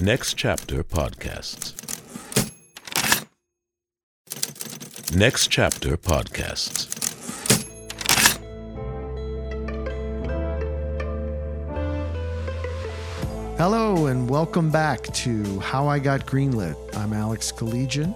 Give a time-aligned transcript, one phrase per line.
[0.00, 1.74] Next Chapter Podcasts.
[5.16, 6.86] Next Chapter Podcasts.
[13.58, 16.76] Hello and welcome back to How I Got Greenlit.
[16.96, 18.14] I'm Alex Keledjian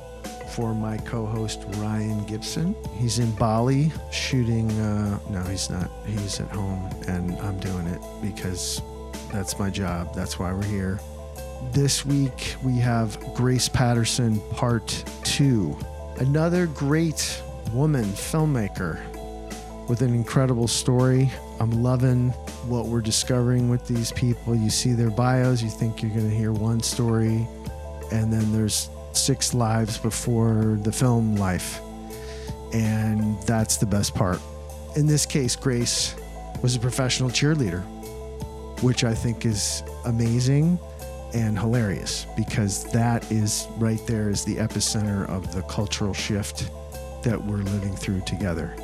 [0.50, 2.76] for my co-host Ryan Gibson.
[2.96, 4.70] He's in Bali shooting.
[4.70, 5.90] Uh, no, he's not.
[6.06, 8.80] He's at home, and I'm doing it because
[9.32, 10.14] that's my job.
[10.14, 11.00] That's why we're here.
[11.70, 15.78] This week we have Grace Patterson Part Two,
[16.18, 17.42] another great
[17.72, 19.00] woman filmmaker
[19.88, 21.30] with an incredible story.
[21.60, 22.30] I'm loving
[22.66, 24.54] what we're discovering with these people.
[24.54, 27.46] You see their bios, you think you're going to hear one story,
[28.10, 31.80] and then there's six lives before the film life.
[32.74, 34.40] And that's the best part.
[34.96, 36.14] In this case, Grace
[36.60, 37.82] was a professional cheerleader,
[38.82, 40.78] which I think is amazing
[41.34, 46.70] and hilarious because that is right there is the epicenter of the cultural shift
[47.22, 48.74] that we're living through together.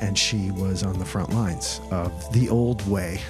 [0.00, 3.20] And she was on the front lines of the old way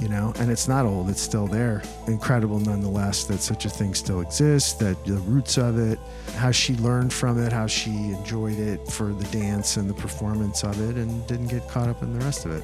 [0.00, 0.32] you know?
[0.38, 1.82] And it's not old it's still there.
[2.06, 5.98] Incredible nonetheless that such a thing still exists that the roots of it
[6.34, 10.62] how she learned from it how she enjoyed it for the dance and the performance
[10.62, 12.62] of it and didn't get caught up in the rest of it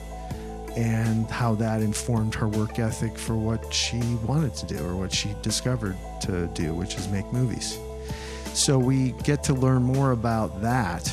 [0.77, 5.13] and how that informed her work ethic for what she wanted to do or what
[5.13, 7.79] she discovered to do which is make movies
[8.53, 11.13] so we get to learn more about that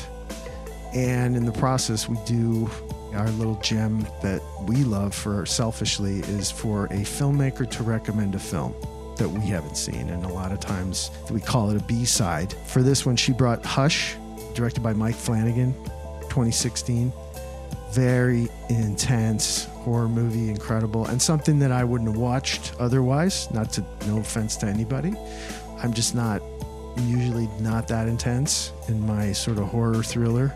[0.94, 2.68] and in the process we do
[3.14, 8.38] our little gem that we love for selfishly is for a filmmaker to recommend a
[8.38, 8.74] film
[9.16, 10.08] that we haven't seen.
[10.10, 12.52] And a lot of times we call it a B side.
[12.66, 14.16] For this one, she brought Hush,
[14.54, 15.74] directed by Mike Flanagan,
[16.22, 17.12] 2016.
[17.92, 23.50] Very intense horror movie, incredible, and something that I wouldn't have watched otherwise.
[23.52, 25.14] Not to, no offense to anybody.
[25.82, 26.42] I'm just not
[26.96, 30.54] usually not that intense in my sort of horror thriller.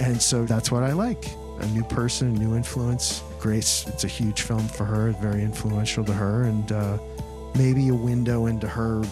[0.00, 1.26] And so that's what I like
[1.60, 3.22] a new person, a new influence.
[3.38, 6.98] Grace, it's a huge film for her, very influential to her, and uh,
[7.56, 9.02] maybe a window into her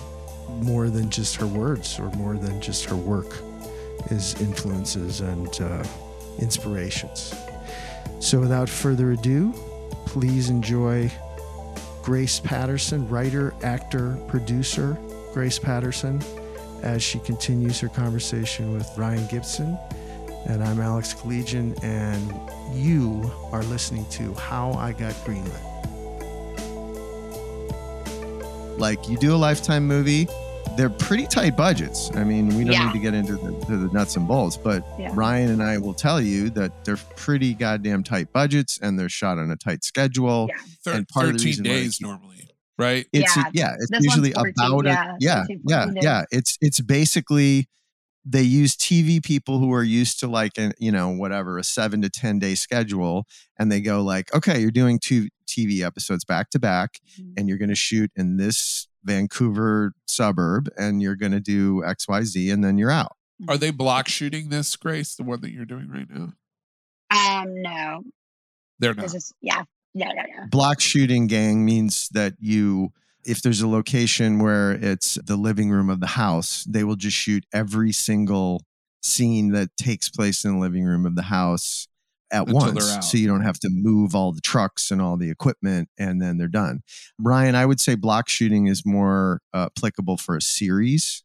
[0.63, 3.37] more than just her words or more than just her work
[4.11, 5.85] is influences and uh,
[6.39, 7.35] inspirations.
[8.21, 9.53] So without further ado,
[10.07, 11.11] please enjoy
[12.03, 14.99] Grace Patterson, writer, actor, producer,
[15.33, 16.23] Grace Patterson,
[16.83, 19.79] as she continues her conversation with Ryan Gibson
[20.47, 22.35] and I'm Alex Keledjian, and
[22.75, 25.69] you are listening to How I Got Greenlit.
[28.79, 30.27] Like you do a lifetime movie,
[30.77, 32.11] they're pretty tight budgets.
[32.15, 32.87] I mean, we don't Yeah.
[32.87, 35.11] need to get into the, to the nuts and bolts, but Yeah.
[35.15, 39.39] Ryan and I will tell you that they're pretty goddamn tight budgets and they're shot
[39.39, 40.47] on a tight schedule.
[40.49, 40.57] Yeah.
[40.85, 43.07] Thir- And part of the 13 reason why days it's- normally, right?
[43.13, 46.25] It's Yeah, yeah, it's this usually 14, about yeah, a yeah, 13, yeah, 14 yeah.
[46.31, 47.69] It's it's basically
[48.25, 52.01] they use TV people who are used to like an, you know whatever a seven
[52.03, 53.27] to ten day schedule,
[53.59, 57.33] and they go like, okay, you're doing two TV episodes back to back, Mhm.
[57.37, 62.07] and you're going to shoot in this Vancouver suburb, and you're going to do X
[62.09, 63.17] Y Z, and then you're out.
[63.49, 66.33] Are they block shooting this, Grace, the one that you're doing right now?
[67.11, 68.03] Um, no,
[68.79, 69.11] They're not.
[69.11, 69.65] just yeah,
[69.95, 70.47] yeah, yeah, yeah.
[70.51, 72.93] block shooting gang means that you
[73.25, 77.17] if there's a location where it's the living room of the house they will just
[77.17, 78.65] shoot every single
[79.03, 81.87] scene that takes place in the living room of the house
[82.33, 85.31] at Until once so you don't have to move all the trucks and all the
[85.31, 86.83] equipment and then they're done
[87.19, 91.23] brian i would say block shooting is more uh, applicable for a series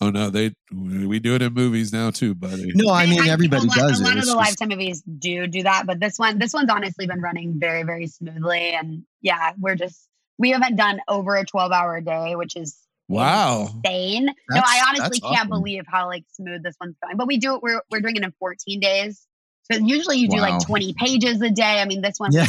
[0.00, 2.70] Oh no, they we do it in movies now too, buddy.
[2.76, 4.68] no i mean think everybody lot, does A it lot of It's the just- lifetime
[4.68, 8.74] movies do do that, but this one, this one's honestly been running very, very smoothly,
[8.74, 10.06] and yeah, we're just
[10.38, 12.78] we haven't done over a twelve hour day, which is
[13.08, 13.70] Wow.
[13.84, 14.26] insane.
[14.26, 15.48] no, I honestly can't awesome.
[15.48, 17.16] believe how like smooth this one's going.
[17.16, 17.62] But we do it.
[17.64, 19.26] We're we're doing it in fourteen days.
[19.70, 20.50] So usually you do Wow.
[20.50, 21.80] like twenty pages a day.
[21.80, 22.46] I mean, this one, yeah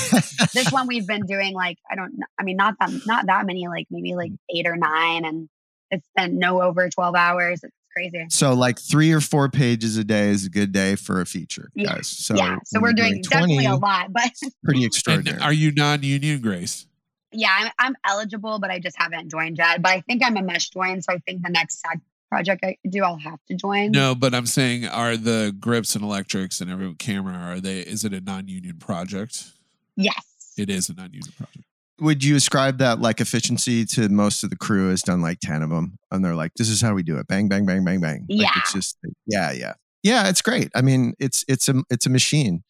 [0.53, 2.19] this one we've been doing like I don't.
[2.39, 3.67] I mean, not that not that many.
[3.67, 4.37] Like maybe like mm.
[4.55, 5.49] eight or nine, and
[5.91, 7.61] it's been no over twelve hours.
[7.63, 8.25] It's crazy.
[8.29, 11.69] so like three or four pages a day is a good day for a feature
[11.75, 11.95] Yeah.
[11.95, 12.57] guys so yeah.
[12.65, 14.29] So we're you're doing definitely a lot, but
[14.63, 16.85] pretty And extraordinary are you non-union, Grace?
[17.31, 19.81] yeah, I'm, I'm eligible, but I just haven't joined yet.
[19.81, 21.99] But I think I'm a mesh join, so I think the next SAG
[22.29, 23.91] project I do, I'll have to join.
[23.91, 27.79] No, but I'm saying, are the grips and electrics and every camera are they?
[27.79, 29.51] Is it a non-union project?
[29.95, 30.53] Yes.
[30.57, 31.65] It is a non-union project.
[31.99, 35.61] would you ascribe that like efficiency to most of the crew has done like 10
[35.61, 37.99] of them and they're like this is how we do it bang bang bang bang
[37.99, 38.51] bang like Yeah.
[38.55, 38.97] it's just
[39.27, 42.63] yeah yeah yeah it's great i mean it's it's a it's a machine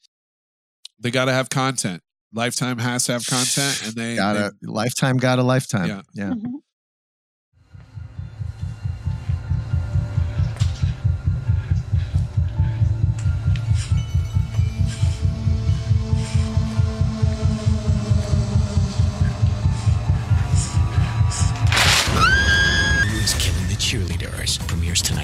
[1.00, 2.02] They got to have content.
[2.34, 6.30] Lifetime has to have content, and they got a lifetime got a lifetime yeah, Yeah.
[6.34, 6.56] Mm-hmm.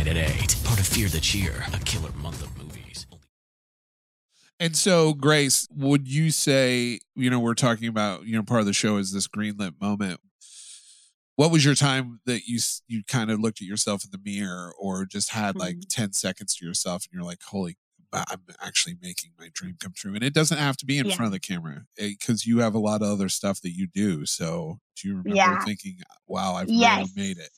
[0.06, 0.30] Yeah.
[0.80, 3.06] of Fear the Cheer, a killer month of movies.
[4.60, 8.66] And so, Grace, would you say, you know, we're talking about, you know, part of
[8.66, 10.22] the show is this greenlit moment.
[11.36, 14.74] What was your time that you you kind of looked at yourself in the mirror,
[14.80, 15.86] or just had like Mhm.
[15.90, 17.78] ten seconds to yourself, and you're like, "Holy,
[18.14, 21.16] I'm actually making my dream come true." And it doesn't have to be in Yeah.
[21.18, 24.26] front of the camera because you have a lot of other stuff that you do.
[24.26, 25.66] So, do you remember Yeah.
[25.66, 26.98] thinking, "Wow, I've Yes.
[27.18, 27.52] really made it"?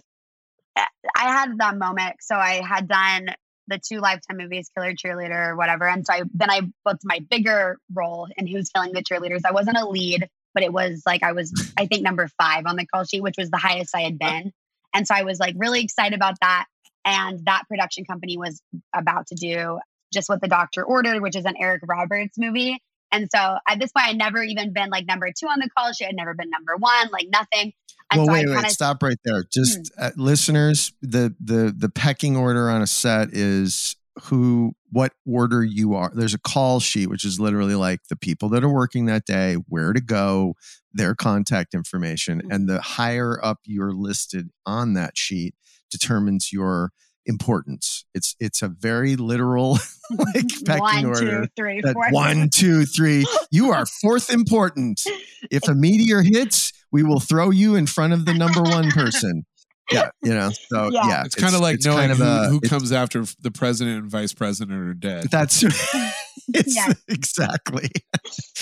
[1.16, 2.18] I had that moment.
[2.22, 3.28] So I had done
[3.68, 5.88] the two lifetime movies, Killer Cheerleader or whatever.
[5.88, 9.42] And so I then I booked my bigger role in Who's Killing the Cheerleaders.
[9.46, 12.78] I wasn't a lead, but it was like I was, I think, number five on
[12.78, 14.52] the call sheet, which was the highest I had been.
[14.94, 16.66] And so I was like really excited about that.
[17.06, 18.62] And that production company was
[18.96, 19.80] about to do
[20.14, 22.82] just what the doctor ordered, which is an Eric Roberts movie.
[23.12, 25.94] And so at this point, I'd never even been like number two on the call
[25.94, 26.08] sheet.
[26.08, 27.74] I'd never been number one, like nothing.
[28.12, 28.72] And well, so wait, wait, kinda- Hmm.
[28.72, 29.44] stop right there.
[29.52, 35.64] Just uh, listeners, the the the pecking order on a set is who, what order
[35.64, 36.12] you are.
[36.16, 39.56] There's a call sheet, which is literally like the people that are working that day,
[39.68, 40.56] where to go,
[40.92, 42.52] their contact information, Hmm.
[42.52, 45.54] and the higher up you're listed on that sheet
[45.92, 46.92] determines your
[47.26, 48.06] importance.
[48.16, 49.78] It's it's a very literal
[50.18, 51.42] like pecking one, order.
[51.42, 55.06] two, three, that one two three You are fourth important.
[55.52, 59.46] If a meteor hits, we will throw you in front of the number one person.
[59.90, 60.50] Yeah, you know.
[60.68, 61.08] So Yeah.
[61.08, 64.02] yeah, It's, kind of like knowing kind of who, a- who comes after the president
[64.02, 65.28] and vice president are dead.
[65.32, 65.64] That's
[66.50, 66.92] it's Yeah.
[67.08, 67.90] exactly.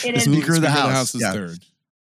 [0.03, 1.31] It the is Speaker of the House, is yeah.
[1.33, 1.57] third.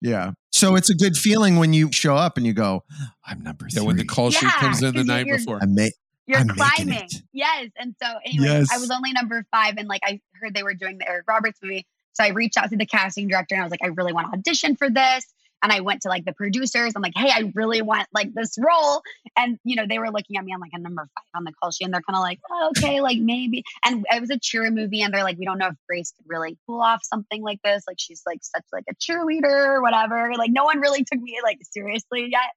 [0.03, 0.33] Yeah.
[0.53, 2.85] So it's a good feeling when you show up and you go,
[3.25, 5.59] "I'm number Yeah, when the call sheet Yeah, comes in the night before.
[5.63, 5.91] I may,
[6.27, 7.05] You're I'm making climbing.
[7.05, 7.15] it.
[7.33, 7.71] Yes.
[7.79, 10.99] And so anyway, I was only number five and like I heard they were doing
[10.99, 11.87] the Eric Roberts movie.
[12.13, 14.31] So I reached out to the casting director and I was like, I really want
[14.33, 15.25] to audition for this.
[15.63, 16.93] And I went to like the producers.
[16.95, 19.03] I'm like, hey, I really want like this role.
[19.37, 20.53] And you know, they were looking at me.
[20.53, 22.71] I'm like a number five on the call sheet, and they're kind of like, oh,
[22.77, 23.65] okay, like maybe.
[23.85, 26.27] And it was a cheer movie, and they're like, we don't know if Grace could
[26.29, 27.85] really pull off something like this.
[27.89, 30.33] Like she's like such like a cheerleader or whatever.
[30.37, 32.51] Like no one really took me like seriously yet.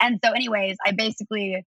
[0.00, 1.64] And so, anyways, I basically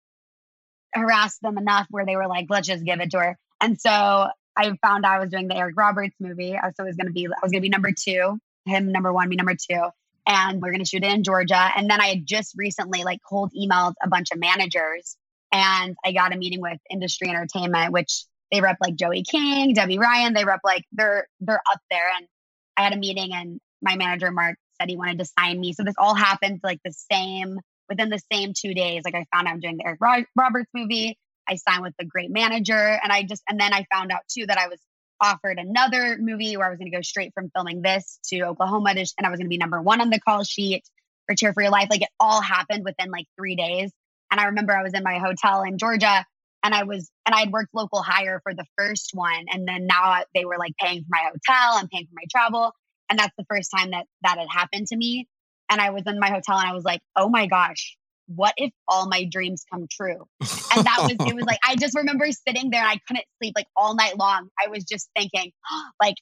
[0.93, 3.37] harassed them enough where they were like, let's just give it to her.
[3.61, 4.27] And so
[4.57, 6.55] I found I was doing the Eric Roberts movie.
[6.55, 9.11] Uh, I was always going to be, I was to be number two, him number
[9.11, 9.89] one, me number two.
[10.27, 11.69] And we're going to shoot it in Georgia.
[11.75, 15.15] And then I had just recently like cold emailed a bunch of managers
[15.51, 19.99] and I got a meeting with Industry Entertainment, which they rep like Joey King, Debby
[19.99, 20.33] Ryan.
[20.33, 22.09] They rep like they're, they're up there.
[22.17, 22.27] And
[22.75, 25.73] I had a meeting and my manager, Mark, said he wanted to sign me.
[25.73, 29.47] So this all happened like the same within the same two days, like I found
[29.47, 29.99] out I'm doing the Eric
[30.35, 31.17] Roberts movie.
[31.47, 34.47] I signed with the great manager, and I just and then I found out too
[34.47, 34.79] that I was
[35.21, 38.93] offered another movie where I was going to go straight from filming this to Oklahoma,
[38.95, 40.83] to, and I was going to be number one on the call sheet
[41.27, 41.87] for Cheer for Your Life.
[41.89, 43.91] Like it all happened within like three days.
[44.31, 46.25] And I remember I was in my hotel in Georgia,
[46.63, 49.87] and I was and I had worked local hire for the first one, and then
[49.87, 52.73] now they were like paying for my hotel and paying for my travel,
[53.09, 55.27] and that's the first time that that had happened to me
[55.69, 57.97] and I was in my hotel and I was like, oh my gosh,
[58.27, 60.27] what if all my dreams come true?
[60.41, 63.53] And that was, it was like, I just remember sitting there and I couldn't sleep
[63.55, 64.49] like all night long.
[64.63, 65.51] I was just thinking,
[66.01, 66.15] like,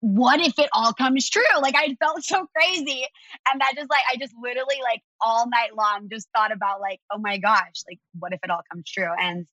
[0.00, 1.42] what if it all comes true?
[1.60, 3.04] Like, I felt so crazy.
[3.50, 7.00] And that just like, I just literally like all night long just thought about like,
[7.10, 9.10] oh my gosh, like, what if it all comes true?
[9.18, 9.46] And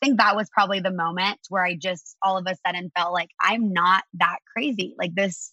[0.00, 3.12] I think that was probably the moment where I just all of a sudden felt
[3.12, 4.94] like I'm not that crazy.
[4.96, 5.52] Like, this,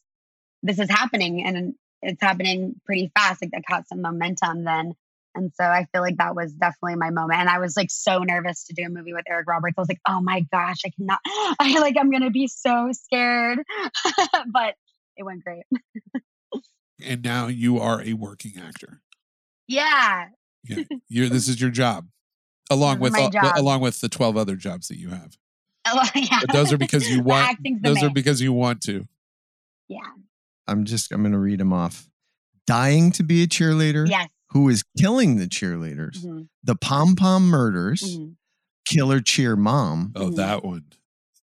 [0.61, 1.43] this is happening.
[1.43, 1.73] And
[2.05, 3.41] it's happening pretty fast.
[3.41, 4.93] Like I caught some momentum then.
[5.35, 7.39] And so I feel like that was definitely my moment.
[7.41, 9.75] And I was like so nervous to do a movie with Eric Roberts.
[9.77, 11.19] I was like, oh my gosh, I cannot,
[11.59, 13.59] I like, I'm going to be so scared.
[14.47, 14.75] but
[15.17, 15.63] it went great.
[17.03, 19.01] and now you are a working actor.
[19.67, 20.27] Yeah.
[20.67, 21.29] Yeah, you're.
[21.29, 22.07] This is your job,
[22.71, 23.53] along with my all- job.
[23.55, 25.37] along with the twelve other jobs that you have.
[26.15, 26.39] yeah.
[26.41, 27.49] But those are because you The want.
[27.49, 29.05] acting's the Those are because you want to.
[29.87, 29.99] Yeah.
[30.67, 32.09] I'm just I'm going to read them off.
[32.65, 34.09] Dying to be a cheerleader.
[34.09, 34.27] Yes.
[34.55, 36.23] Who is killing the cheerleaders?
[36.25, 38.01] Mhm, The Pom Pom Murders.
[38.17, 38.35] mhm.
[38.87, 40.13] Killer Cheer Mom.
[40.15, 40.35] Oh, Mhm.
[40.37, 40.85] that one.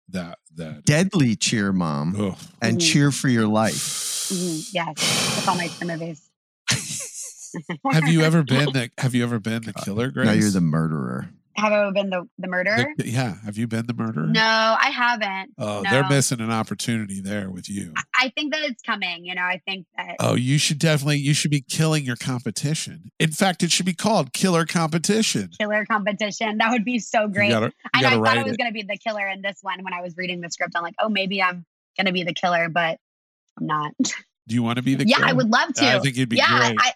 [0.07, 0.85] That that.
[0.85, 2.15] Deadly Cheer Mom.
[2.17, 2.37] Oh.
[2.61, 2.81] And Mhm.
[2.81, 4.29] Cheer for Your Life.
[4.31, 4.95] Mhm, Yes.
[4.97, 6.21] That's all my cheer movies.
[7.91, 10.09] Have you ever been the Have you ever been the killer?
[10.09, 10.25] Grace?
[10.27, 11.29] Now you're the murderer.
[11.55, 12.85] Have I been the, the murderer?
[12.97, 13.35] The- yeah.
[13.43, 14.27] Have you been the murderer?
[14.27, 15.51] no, I haven't.
[15.57, 15.89] Oh, no.
[15.89, 17.93] they're missing an opportunity there with you.
[18.15, 19.25] I think that it's coming.
[19.25, 21.17] You know, I think that Oh, you should definitely.
[21.17, 23.11] You should be killing your competition.
[23.19, 25.49] In fact, it should be called Killer Competition.
[25.59, 26.57] killer competition.
[26.57, 27.47] That would be so great.
[27.47, 29.57] You gotta, you and I thought I was going to be the killer in this
[29.61, 30.73] one when I was reading the script.
[30.75, 31.65] I'm like, oh, maybe I'm
[31.97, 32.97] going to be the killer, but
[33.59, 33.91] I'm not.
[34.47, 35.05] Do you want to be the?
[35.07, 35.27] yeah, killer?
[35.27, 35.95] I would love to.
[35.95, 36.77] I think you'd be yeah, great.
[36.79, 36.93] I,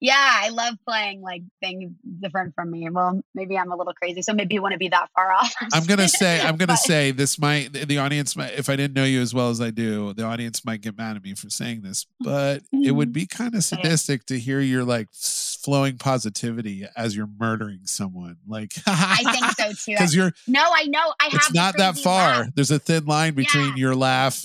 [0.00, 2.88] Yeah, I love playing like things different from me.
[2.90, 5.54] Well, maybe I'm a little crazy, so maybe you want to be that far off.
[5.72, 8.94] I'm gonna say, I'm gonna But- say this might the audience might if I didn't
[8.94, 11.48] know you as well as I do, the audience might get mad at me for
[11.50, 15.08] saying this, but it would be kind of sadistic to hear your like
[15.64, 18.36] flowing positivity as you're murdering someone.
[18.46, 19.92] Like I think so too.
[19.98, 21.12] because you're No, I know.
[21.20, 21.34] I have.
[21.34, 22.28] it's not that far.
[22.42, 22.46] laugh.
[22.54, 23.74] There's a thin line between Yeah.
[23.76, 24.44] your laugh,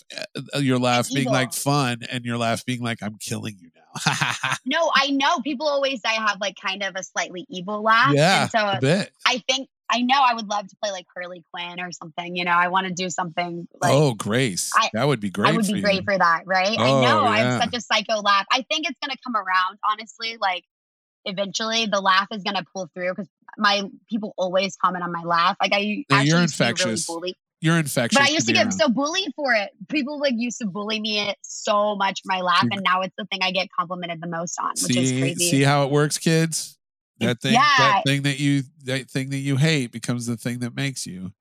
[0.55, 3.69] uh, your laugh And being like fun, and your laugh being like I'm killing you
[3.75, 3.81] now.
[4.65, 5.39] No, I know.
[5.39, 8.13] People always say I have like kind of a slightly evil laugh.
[8.13, 9.11] yeah, And so a bit.
[9.25, 12.35] I think I know I would love to play like Harley Quinn or something.
[12.35, 15.49] You know, I want to do something like oh, Grace, I- that would be great.
[15.49, 15.83] I would for be you.
[15.83, 16.75] great for that, right?
[16.79, 17.21] Oh, I know.
[17.25, 18.45] I'm such a psycho laugh.
[18.51, 20.37] I think it's gonna come around, honestly.
[20.39, 20.63] Like
[21.25, 25.57] eventually the laugh is gonna pull through because my people always comment on my laugh.
[25.61, 27.09] Like I No, you're to be really infectious.
[27.61, 28.17] You're infectious.
[28.17, 28.71] But I used to get around.
[28.71, 29.69] so bullied for it.
[29.89, 33.25] People like used to bully me so much for my laugh, and now it's the
[33.25, 35.49] thing I get complimented the most on, which is see, crazy.
[35.49, 36.77] see how it works, kids.
[37.19, 40.73] That thing, that thing that you, that thing that you hate becomes the thing that
[40.73, 41.33] makes you.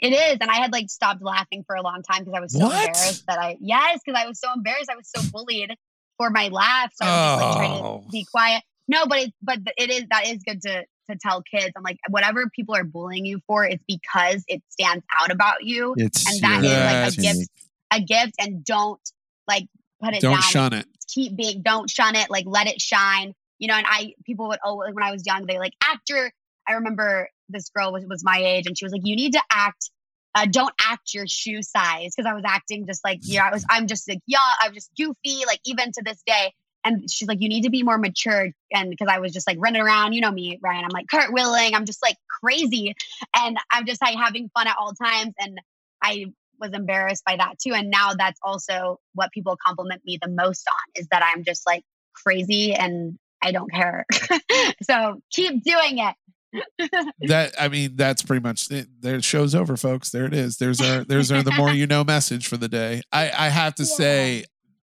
[0.00, 2.52] It is, and I had like stopped laughing for a long time because I was
[2.52, 2.88] so What?
[2.88, 4.90] embarrassed that I yes, because I was so embarrassed.
[4.90, 5.70] I was so bullied
[6.16, 8.02] for my laugh, so I was just like trying Oh.
[8.06, 8.62] to be quiet.
[8.88, 11.72] No, but it but it is that is good to to tell kids.
[11.76, 15.94] I'm like whatever people are bullying you for, it's because it stands out about you,
[15.96, 17.50] It's and that your- is like a gift,
[17.92, 19.00] a gift, and don't
[19.46, 19.66] like
[20.02, 20.32] put it down.
[20.32, 20.50] Don't down.
[20.50, 20.86] shun it.
[21.08, 24.58] keep being don't shun it like let it shine you know and i people would
[24.62, 26.30] always when i was young they like actor
[26.68, 29.40] i remember this girl was, was my age and she was like you need to
[29.50, 29.90] act
[30.34, 33.64] uh, don't act your shoe size because i was acting just like yeah i was
[33.70, 36.52] i'm just like yeah i'm just goofy like even to this day
[36.84, 39.56] and she's like you need to be more mature and because i was just like
[39.60, 42.94] running around you know me ryan i'm like cartwheeling i'm just like crazy
[43.34, 45.60] and i'm just like having fun at all times and
[46.02, 46.26] i
[46.60, 47.72] was embarrassed by that too.
[47.72, 51.64] And now that's also what people compliment me the most on is that I'm just
[51.66, 54.04] like crazy and I don't care.
[54.82, 56.14] so keep doing it.
[57.20, 58.88] That I mean, that's pretty much it.
[59.02, 60.10] Their show's over, folks.
[60.10, 60.56] There it is.
[60.56, 63.02] There's our there's our the more you know message for the day.
[63.12, 63.86] I I have to Yeah.
[63.86, 64.44] say,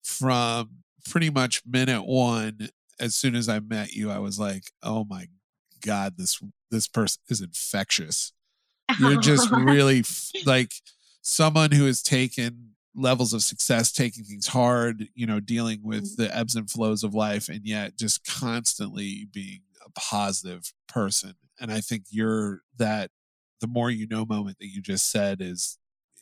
[0.04, 0.71] from
[1.11, 2.69] pretty much minute one,
[3.00, 5.29] as soon as I met you, I was like, oh my
[5.85, 8.33] god, this this person is infectious.
[8.99, 10.05] You're just really
[10.45, 10.73] like
[11.23, 16.23] someone who has taken levels of success, taking things hard, you know, dealing with mm-hmm.
[16.23, 21.35] the ebbs and flows of life, and yet just constantly being a positive person.
[21.61, 23.11] And I think you're that
[23.61, 25.79] the more you know moment that you just said is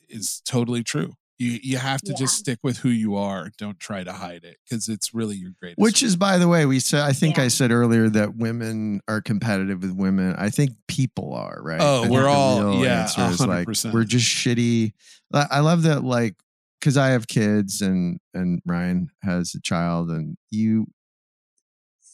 [0.09, 1.15] is totally true.
[1.39, 2.19] You you have to Yeah.
[2.19, 3.51] just stick with who you are.
[3.59, 5.79] Don't try to hide it because it's really your greatest.
[5.79, 7.03] Which is, by the way, we said.
[7.03, 7.43] I think Yeah.
[7.45, 10.35] I said earlier that women are competitive with women.
[10.39, 11.81] I think people are right.
[11.81, 13.93] Oh, I we're all- yeah, answer is like 100%.
[13.93, 14.93] we're just shitty.
[15.35, 16.37] I I love that, like,
[16.81, 20.87] because I have kids and and Ryan has a child, and you.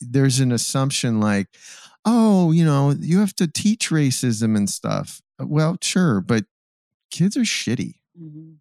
[0.01, 1.47] There's an assumption like,
[2.05, 5.23] oh, you know, you have to teach racism and stuff.
[5.39, 6.45] Well, sure, but
[7.13, 8.01] kids are shitty.
[8.21, 8.57] Mhm.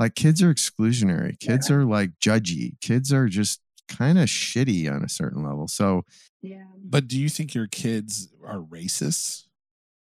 [0.00, 1.38] Like kids are exclusionary.
[1.38, 2.80] Kids are like judgy.
[2.80, 5.68] Kids are just kind of shitty on a certain level.
[5.68, 6.06] So
[6.40, 6.64] Yeah.
[6.82, 9.44] But do you think your kids are racist?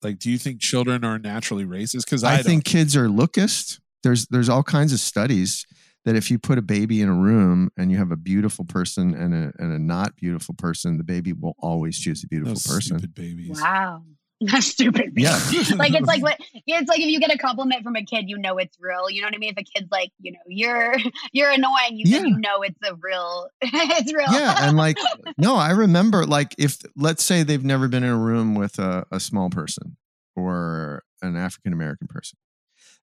[0.01, 2.05] Like, do you think children are naturally racist?
[2.05, 3.81] Because I, I, think kids are lookist.
[4.01, 5.67] There's there's all kinds of studies
[6.05, 9.13] that if you put a baby in a room and you have a beautiful person
[9.13, 12.65] and a and a not beautiful person, the baby will always choose a beautiful those
[12.65, 12.97] person.
[12.97, 13.61] stupid babies.
[13.61, 14.03] Wow.
[14.41, 15.13] That's stupid.
[15.15, 15.33] Yeah.
[15.75, 18.37] like it's like what it's like if you get a compliment from a kid, you
[18.37, 19.09] know it's real.
[19.09, 19.53] You know what I mean?
[19.55, 20.95] If a kid's like, you know, you're
[21.31, 22.23] you're annoying, you Yeah.
[22.23, 24.25] you know it's a real it's real.
[24.31, 24.97] yeah and like
[25.37, 29.05] no i remember like if let's say they've never been in a room with a,
[29.11, 29.97] a small person
[30.35, 32.37] or an african american person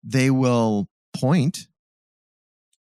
[0.03, 1.67] they will point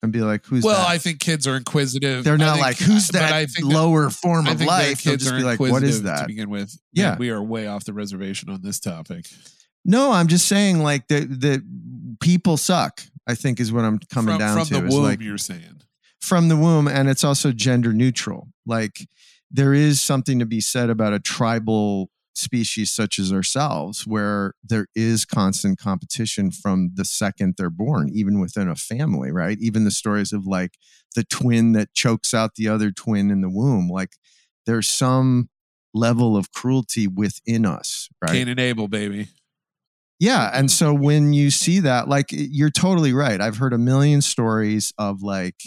[0.02, 0.68] and be like who's that?
[0.68, 0.88] well, that?
[0.88, 2.24] I think kids are inquisitive.
[2.24, 5.02] they're not think- like who's that I think that- lower form I of that life
[5.02, 6.74] they'll just be like what is that to begin with?
[6.92, 7.16] Yeah.
[7.18, 9.26] We are way off the reservation on this topic.
[9.84, 14.32] no i'm just saying like the the people suck i think is what i'm coming
[14.34, 15.82] from, down from to From the womb, like you're saying.
[16.20, 19.08] from the womb and it's also gender neutral like
[19.50, 24.86] there is something to be said about a tribal species such as ourselves where there
[24.94, 29.90] is constant competition from the second they're born even within a family right even the
[29.90, 30.78] stories of like
[31.14, 34.16] the twin that chokes out the other twin in the womb like
[34.66, 35.48] there's some
[35.92, 39.28] level of cruelty within us right Cain and Abel, baby.
[40.20, 40.50] yeah.
[40.54, 43.40] And so when you see that, like, you're totally right.
[43.40, 45.60] I've heard a million stories of, like,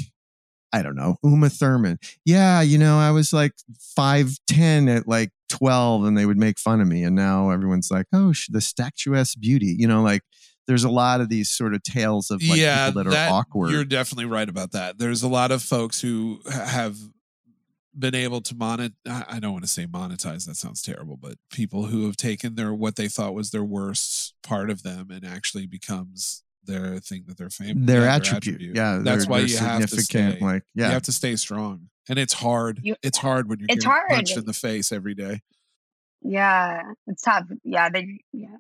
[0.73, 1.99] I don't know, Uma Thurman.
[2.25, 2.61] Yeah.
[2.61, 3.53] You know, I was like
[3.97, 7.03] 5'10 at like 12 and they would make fun of me.
[7.03, 9.75] And now everyone's like, oh, sh- the statuesque beauty.
[9.77, 10.23] You know, like,
[10.65, 13.33] there's a lot of these sort of tales of like yeah, people that, that- are
[13.33, 13.71] awkward.
[13.71, 14.97] You're definitely right about that.
[14.97, 16.97] There's a lot of folks who have
[17.97, 21.35] been able to monet I I don't want to say monetize that sounds terrible but
[21.51, 25.23] people who have taken their what they thought was their worst part of them and
[25.23, 28.75] actually becomes their thing that they're famous their attribute.
[28.75, 31.35] Yeah, that's why their you have to significant, stay Like, yeah, you have to stay
[31.35, 34.09] strong and it's hard You- it's hard when you're It's hard.
[34.09, 35.41] punched in the face every day
[36.21, 37.45] Yeah, it's tough.
[37.63, 38.55] Yeah, they, yeah,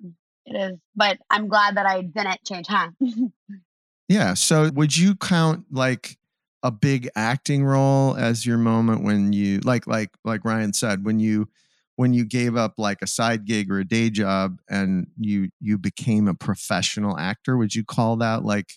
[0.45, 0.77] it is.
[0.95, 2.89] But I'm glad that I didn't change, huh?
[4.09, 4.33] Yeah.
[4.33, 6.17] So would you count like
[6.61, 11.19] a big acting role as your moment when you like like like Ryan said when
[11.19, 11.47] you
[11.95, 15.77] when you gave up like a side gig or a day job and you you
[15.77, 18.73] became a professional actor would you call that like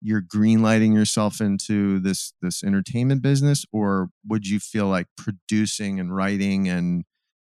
[0.00, 3.64] you're greenlighting yourself into this this entertainment business?
[3.72, 7.04] Or would you feel like producing and writing and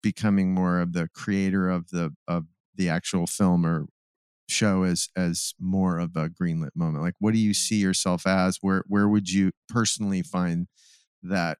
[0.03, 3.87] becoming more of the creator of the of the actual film or
[4.49, 7.05] show as as more of a greenlit moment?
[7.05, 8.59] Like what do you see yourself as?
[8.61, 10.69] Where where would you personally find
[11.23, 11.59] that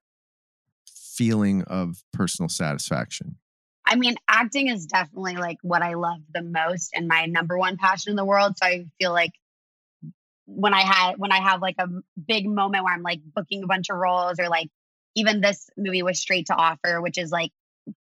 [1.15, 3.37] feeling of personal satisfaction
[3.85, 7.77] I mean, acting is definitely like what I love the most and my number one
[7.77, 8.57] passion in the world.
[8.57, 9.33] So I feel like
[10.45, 11.87] when I had when I have like a
[12.27, 14.69] big moment where I'm like booking a bunch of roles or like
[15.15, 17.51] even this movie was straight to offer, which is like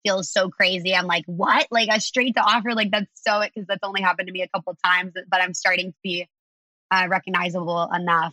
[0.04, 0.94] feels so crazy.
[0.94, 1.66] I'm like, what?
[1.70, 2.74] Like a straight to offer?
[2.74, 5.54] Like that's so it because that's only happened to me a couple times, but I'm
[5.54, 6.28] starting to be
[6.90, 8.32] uh, recognizable enough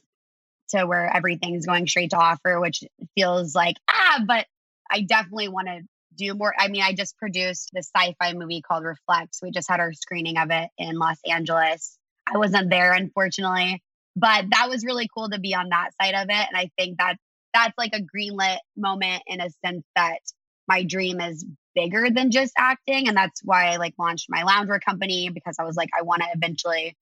[0.69, 2.83] to where everything's going straight to offer, which
[3.15, 4.45] feels like ah, but
[4.89, 5.81] I definitely want to
[6.15, 6.53] do more.
[6.58, 9.39] I mean, I just produced the sci-fi movie called Reflects.
[9.41, 11.98] We just had our screening of it in Los Angeles.
[12.31, 13.81] I wasn't there, unfortunately,
[14.15, 16.48] but that was really cool to be on that side of it.
[16.48, 17.15] And I think that
[17.53, 20.19] that's like a greenlit moment in a sense that
[20.67, 23.08] my dream is bigger than just acting.
[23.08, 26.22] And that's why I like launched my loungewear company because I was like, I want
[26.22, 26.95] to eventually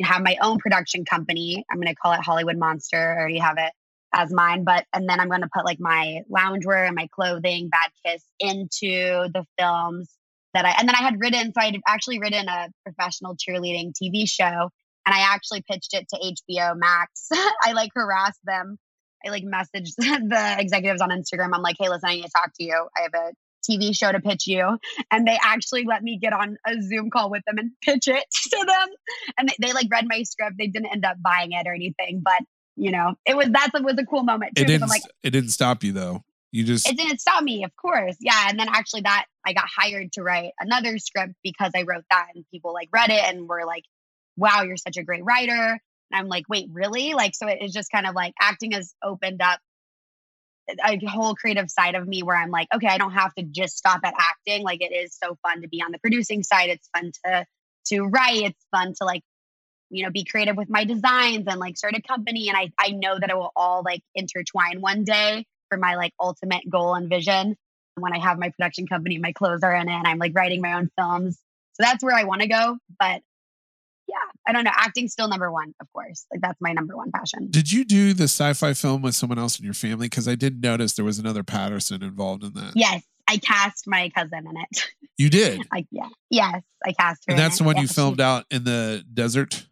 [0.00, 1.64] have my own production company.
[1.70, 2.96] I'm going to call it Hollywood Monster.
[2.96, 3.72] I already have it
[4.12, 7.68] as mine, but and then I'm going to put like my loungewear and my clothing,
[7.68, 10.10] Bad Kiss, into the films
[10.54, 11.52] that I and then I had written.
[11.52, 14.70] So I had actually written a professional cheerleading TV show,
[15.06, 17.28] and I actually pitched it to HBO Max.
[17.32, 18.78] I like harassed them.
[19.24, 21.50] I like messaged the executives on Instagram.
[21.54, 22.88] I'm like, hey, listen, I need to talk to you.
[22.96, 23.32] I have a
[23.68, 24.78] TV show to pitch you.
[25.10, 28.24] And they actually let me get on a Zoom call with them and pitch it
[28.30, 28.88] to them.
[29.38, 30.56] And they, they like read my script.
[30.58, 32.40] They didn't end up buying it or anything, but
[32.80, 34.62] you know, it was that's was a cool moment too.
[34.62, 37.74] it didn't like, it didn't stop you though you just it didn't stop me, of
[37.76, 38.16] course.
[38.20, 38.46] Yeah.
[38.48, 42.28] And then actually that I got hired to write another script because I wrote that
[42.34, 43.84] and people like read it and were like,
[44.36, 45.52] wow, you're such a great writer.
[45.52, 45.80] And
[46.12, 47.14] I'm like, wait, really?
[47.14, 49.60] Like, so it's just kind of like acting has opened up
[50.84, 53.76] a whole creative side of me where I'm like, okay, I don't have to just
[53.76, 54.62] stop at acting.
[54.62, 56.70] Like it is so fun to be on the producing side.
[56.70, 57.46] It's fun to
[57.86, 58.42] to write.
[58.42, 59.22] It's fun to like,
[59.90, 62.48] you know, be creative with my designs and like start a company.
[62.48, 66.12] And I I know that it will all like intertwine one day for my like
[66.20, 67.56] ultimate goal and vision.
[67.96, 70.60] When I have my production company, my clothes are in it, and I'm like writing
[70.62, 71.36] my own films.
[71.74, 72.78] So that's where I want to go.
[72.98, 73.22] But
[74.08, 74.72] yeah, I don't know.
[74.74, 76.26] Acting's still number one, of course.
[76.32, 77.48] Like that's my number one passion.
[77.50, 80.60] did you do the sci-fi film with someone else in your family because i did
[80.62, 84.88] notice there was another patterson involved in that Yes, I cast my cousin in it.
[85.16, 86.08] you did I yeah.
[86.28, 87.32] Yes, I cast her.
[87.32, 89.64] and that's the one you filmed out in the desert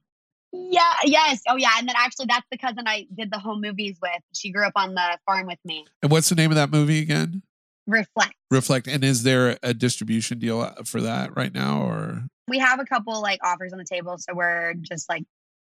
[0.53, 1.43] Yeah, yes.
[1.49, 1.71] Oh yeah.
[1.79, 4.23] And then actually that's the cousin I did the home movies with.
[4.35, 5.87] She grew up on the farm with me.
[6.03, 7.43] and what's the name of that movie again
[7.87, 8.35] Reflect.
[8.51, 12.81] reflect and is there a distribution deal uh, for that right now or We have
[12.81, 15.25] a couple like offers on the table, so we're just like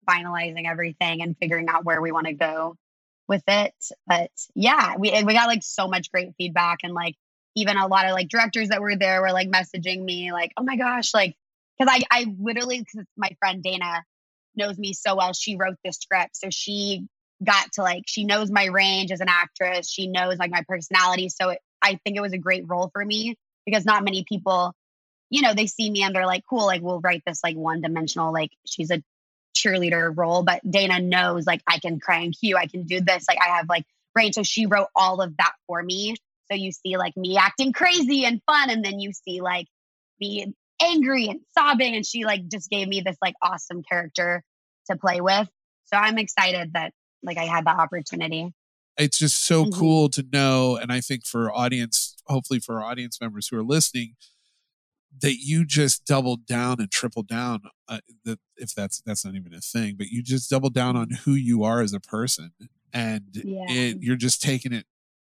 [0.08, 2.76] finalizing everything and figuring out where we want to go
[3.28, 3.74] with it.
[4.06, 7.16] But yeah, we we got like so much great feedback and like
[7.56, 10.64] even a lot of like directors that were there were like messaging me like, "Oh
[10.64, 11.36] my gosh, like
[11.80, 14.04] cuz I I literally cuz my friend Dana
[14.56, 15.34] knows me so well.
[15.34, 16.38] She wrote the script.
[16.38, 17.08] So she
[17.44, 19.90] got to like she knows my range as an actress.
[19.90, 21.30] She knows like my personality.
[21.30, 23.36] So it, I think it was a great role for me
[23.66, 24.74] because not many people
[25.32, 27.82] you know, they see me and they're like, cool, like we'll write this like one
[27.82, 29.02] dimensional, like she's a
[29.58, 30.44] cheerleader role.
[30.44, 33.26] But Dana knows like I can and cue, I can do this.
[33.28, 34.36] Like I have like range.
[34.36, 36.18] So she wrote all of that for me.
[36.52, 39.68] So you see like me acting crazy and fun, and then you see like
[40.20, 41.96] me angry and sobbing.
[41.96, 44.44] And she like just gave me this like awesome character
[44.90, 45.48] to play with.
[45.86, 48.54] So I'm excited that like I had the opportunity.
[48.98, 49.74] it's just so Mhm.
[49.74, 53.64] cool to know and i think for audience hopefully for our audience members who are
[53.64, 54.16] listening
[55.22, 59.54] that you just doubled down and tripled down uh, that if that's that's not even
[59.54, 62.52] a thing but you just doubled down on who you are as a person
[62.94, 63.66] and Yeah.
[63.70, 64.86] it you're just taking it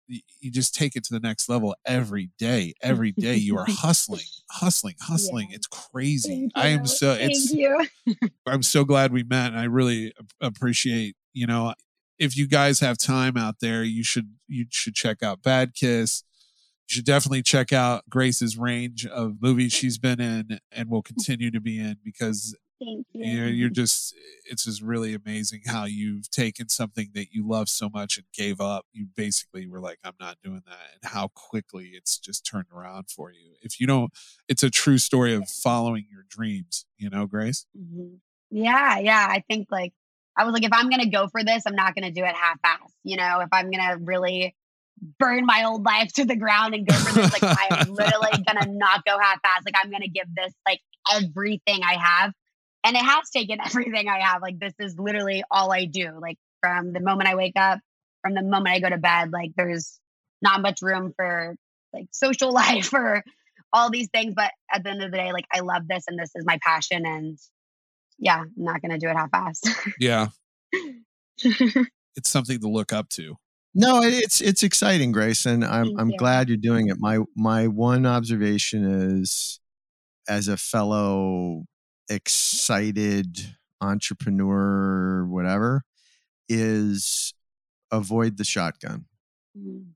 [0.07, 4.25] you just take it to the next level every day every day you are hustling
[4.51, 5.55] hustling hustling Yeah.
[5.55, 7.85] it's crazy i am so Thank it's you.
[8.45, 11.73] I'm so glad we met and I really appreciate, you know,
[12.19, 16.23] if you guys have time out there, you should you should check out Bad Kiss.
[16.89, 21.49] You should definitely check out Grace's range of movies she's been in and will continue
[21.51, 23.25] to be in because Thank you.
[23.25, 24.15] you know you're just
[24.49, 28.59] it's just really amazing how you've taken something that you love so much and gave
[28.59, 32.65] up you basically were like i'm not doing that and how quickly it's just turned
[32.75, 34.11] around for you if you don't
[34.49, 38.17] it's a true story of following your dreams you know grace Mhm.
[38.55, 39.25] Yeah, yeah.
[39.27, 39.93] I think like
[40.37, 42.93] I was like, if I'm gonna go for this, I'm not gonna do it half-ass.
[43.03, 44.55] You know, if I'm gonna really
[45.19, 48.43] burn my old life to the ground and go for this, like I am literally
[48.47, 49.63] gonna not go half-ass.
[49.65, 52.33] Like I'm gonna give this like everything I have,
[52.83, 54.41] and it has taken everything I have.
[54.41, 56.19] Like this is literally all I do.
[56.21, 57.79] Like from the moment I wake up,
[58.21, 59.99] from the moment I go to bed, like there's
[60.41, 61.55] not much room for
[61.93, 63.23] like social life or
[63.71, 64.33] all these things.
[64.35, 66.59] But at the end of the day, like I love this and this is my
[66.61, 67.37] passion and
[68.19, 69.67] yeah, I'm not gonna do it half fast.
[69.99, 70.27] yeah
[71.43, 73.35] it's something to look up to
[73.73, 76.17] No, it's it's exciting, Grace, and I'm Thank I'm you.
[76.17, 76.97] glad you're doing it.
[76.99, 78.85] My my one observation
[79.19, 79.59] is,
[80.27, 81.65] as a fellow
[82.09, 85.83] excited entrepreneur, whatever,
[86.49, 87.33] is
[87.91, 89.05] avoid the shotgun.
[89.57, 89.93] Mhm.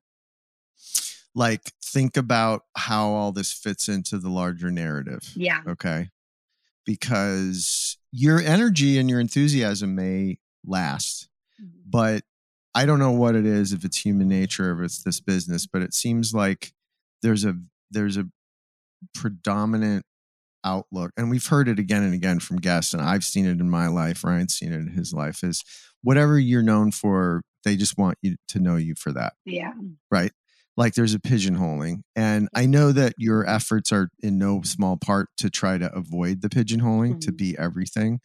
[1.34, 5.32] Like think about how all this fits into the larger narrative.
[5.36, 5.62] yeah.
[5.68, 6.10] Okay.
[6.86, 11.28] Because your energy and your enthusiasm may last,
[11.62, 11.82] Mhm.
[11.86, 12.24] but
[12.74, 15.66] I don't know what it is, if it's human nature, or if it's this business,
[15.66, 16.74] but it seems like
[17.22, 17.60] there's a
[17.92, 18.30] there's a
[19.14, 20.06] predominant
[20.64, 23.70] outlook, and we've heard it again and again from guests, and I've seen it in
[23.70, 25.64] my life, Ryan's seen it in his life, is
[26.04, 29.74] whatever you're known for, they just want you to know you for that Yeah.
[30.12, 30.32] right?
[30.78, 32.02] Like there's a pigeonholing.
[32.16, 36.42] And I know that your efforts are in no small part to try to avoid
[36.42, 37.38] the pigeonholing, to Mhm.
[37.38, 38.20] be everything.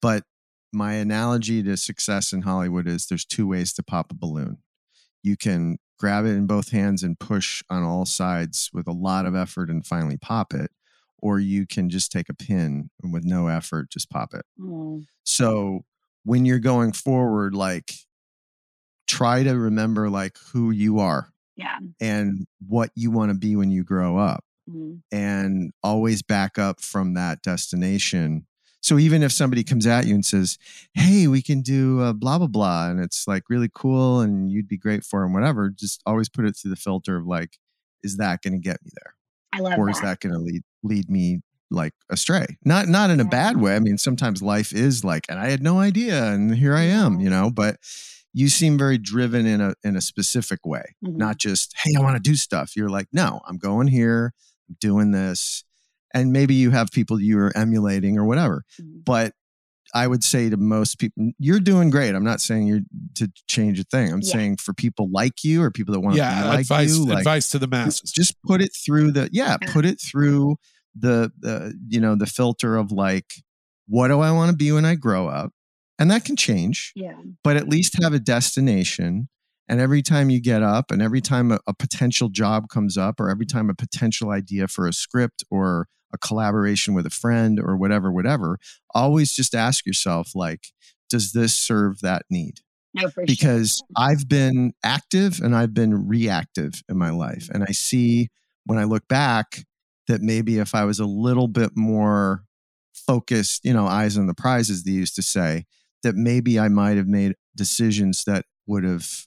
[0.00, 0.24] But
[0.72, 4.58] my analogy to success in Hollywood is there's two ways to pop a balloon.
[5.22, 9.26] You can grab it in both hands and push on all sides with a lot
[9.26, 10.70] of effort and finally pop it,
[11.22, 14.44] or you can just take a pin and with no effort just pop it.
[14.60, 15.04] Mm.
[15.24, 15.84] So
[16.24, 17.92] when you're going forward, like
[19.06, 21.78] try to remember like who you are Yeah.
[22.00, 25.02] and what you want to be when you grow up Mhm.
[25.10, 28.46] and always back up from that destination.
[28.82, 30.56] So even if somebody comes at you and says,
[30.94, 34.68] "Hey, we can do uh, blah blah blah," and it's like really cool and you'd
[34.68, 37.58] be great for them, whatever, just always put it through the filter of like,
[38.02, 39.14] is that going to get me there,
[39.52, 39.90] I love or that.
[39.96, 41.40] is that going to lead lead me
[41.70, 42.58] like astray?
[42.64, 43.76] Not not in a bad way.
[43.76, 47.20] I mean, sometimes life is like, and I had no idea, and here I am,
[47.20, 47.50] you know.
[47.50, 47.76] But
[48.32, 51.16] you seem very driven in a in a specific way Mhm.
[51.16, 54.32] not just hey i want to do stuff you're like no i'm going here
[54.68, 55.64] I'm doing this
[56.14, 59.04] and maybe you have people you're emulating or whatever Mhm.
[59.04, 59.32] but
[59.94, 62.80] i would say to most people you're doing great i'm not saying you're
[63.14, 64.32] to change a thing i'm Yeah.
[64.32, 67.06] saying for people like you or people that want to yeah be like advice you
[67.06, 69.72] like advice to the masses just put it through the yeah Yeah.
[69.72, 70.56] put it through
[70.98, 73.26] the the you know the filter of like
[73.86, 75.52] what do i want to be when i grow up
[75.98, 77.14] and that can change Yeah.
[77.44, 79.28] but at least have a destination.
[79.70, 83.20] And every time you get up, and every time a, a potential job comes up,
[83.20, 87.60] or every time a potential idea for a script or a collaboration with a friend
[87.60, 88.58] or whatever, whatever,
[88.96, 90.66] always just ask yourself, like,
[91.08, 92.54] does this serve that need?
[92.94, 93.86] No, for Because sure.
[93.96, 97.48] I've been active and I've been reactive in my life.
[97.54, 98.28] And I see
[98.66, 99.64] when I look back
[100.08, 102.42] that maybe if I was a little bit more
[102.92, 105.66] focused, you know, eyes on the prize, as they used to say,
[106.02, 109.26] that maybe I might have made decisions that would have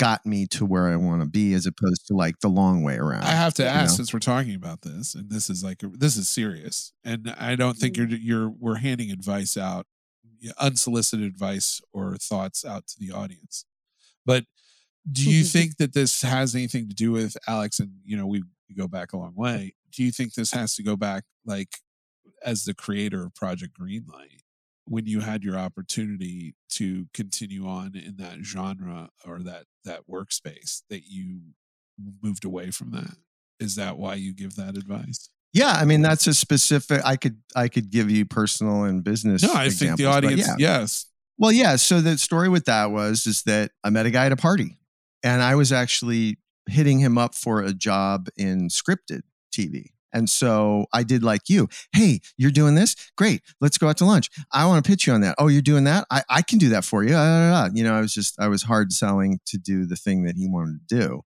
[0.00, 2.96] got me to where I want to be as opposed to like the long way
[2.96, 3.24] around.
[3.24, 3.96] I have to ask know?
[3.96, 7.76] since we're talking about this, and this is like this is serious, and I don't
[7.76, 8.10] think mm-hmm.
[8.10, 9.86] you're you're we're handing advice out,
[10.58, 13.66] unsolicited advice or thoughts out to the audience.
[14.24, 14.44] But
[15.10, 17.78] do you think that this has anything to do with Alex?
[17.78, 19.74] And you know, we, we go back a long way.
[19.92, 21.76] Do you think this has to go back like
[22.42, 24.40] as the creator of Project Greenlight?
[24.90, 30.82] When you had your opportunity to continue on in that genre or that that workspace
[30.90, 31.40] that you
[32.22, 33.14] moved away from that
[33.60, 37.00] is that why you give that advice Yeah, I mean that's a specific.
[37.04, 39.42] I could I could give you personal and business.
[39.42, 40.54] no i think the audience yeah.
[40.58, 41.06] yes
[41.40, 41.76] Well, yeah.
[41.76, 44.78] So the story with that was is that I met a guy at a party,
[45.24, 46.36] and I was actually
[46.68, 49.86] hitting him up for a job in scripted TV.
[50.12, 51.68] And so I did like you.
[51.92, 52.96] Hey, you're doing this?
[53.16, 53.42] Great.
[53.60, 54.28] Let's go out to lunch.
[54.52, 55.36] I want to pitch you on that.
[55.38, 56.06] Oh, you're doing that?
[56.10, 57.14] I, I can do that for you.
[57.16, 57.68] Ah.
[57.72, 60.48] You know, I was just, I was hard selling to do the thing that he
[60.48, 61.20] wanted to do.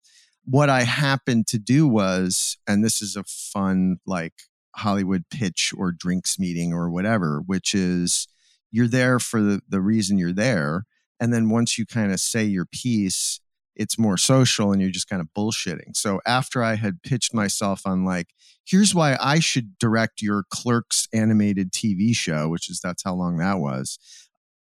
[0.44, 4.34] What I happened to do was, and this is a fun, like
[4.76, 8.28] Hollywood pitch or drinks meeting or whatever, which is
[8.70, 10.84] you're there for the, the reason you're there.
[11.20, 13.40] And then once you kind of say your piece,
[13.76, 15.96] it's more social and you're just kind of bullshitting.
[15.96, 18.28] So after I had pitched myself on like,
[18.64, 23.38] here's why I should direct your Clerks animated TV show, which is that's how long
[23.38, 23.98] that was.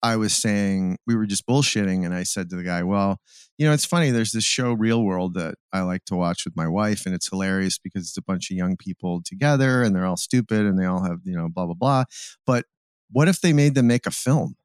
[0.02, 3.20] I was saying we were just bullshitting, and I said to the guy, "Well,
[3.56, 4.10] you know, it's funny.
[4.10, 7.30] There's this show, Real World, that I like to watch with my wife, and it's
[7.30, 10.84] hilarious because it's a bunch of young people together, and they're all stupid, and they
[10.84, 12.04] all have, you know, blah blah blah.
[12.46, 12.66] But
[13.10, 14.56] what if they made them make a film?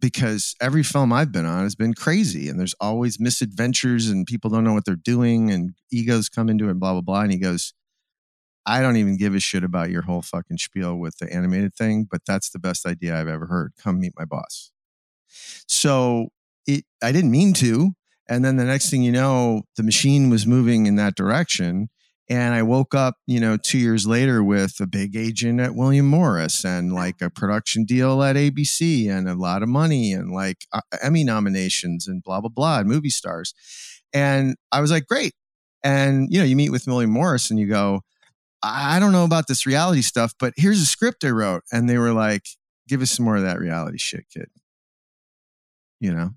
[0.00, 4.50] Because every film I've been on has been crazy, and there's always misadventures, and people
[4.50, 7.20] don't know what they're doing, and egos come into it, and blah blah blah.
[7.20, 7.74] And he goes,
[8.66, 12.06] I don't even give a shit about your whole fucking spiel with the animated thing,
[12.10, 13.72] but that's the best idea I've ever heard.
[13.82, 14.70] Come meet my boss.
[15.66, 16.28] So
[16.66, 17.92] it, I didn't mean to.
[18.28, 21.88] And then the next thing you know, the machine was moving in that direction.
[22.30, 26.06] And I woke up, you know, two years later with a big agent at William
[26.06, 30.58] Morris and like a production deal at ABC and a lot of money and like
[30.72, 33.52] uh, Emmy nominations and blah, blah, blah, and movie stars.
[34.12, 35.32] And I was like, great.
[35.82, 38.02] And, you know, you meet with William Morris and you go,
[38.62, 41.64] I don't know about this reality stuff, but here's a script I wrote.
[41.72, 42.44] And they were like,
[42.86, 44.50] give us some more of that reality shit, kid.
[45.98, 46.30] You know?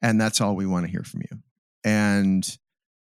[0.00, 1.38] And that's all we want to hear from you.
[1.84, 2.58] And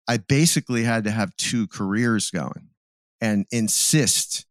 [0.08, 2.70] I basically had to have two careers going
[3.22, 4.46] and insist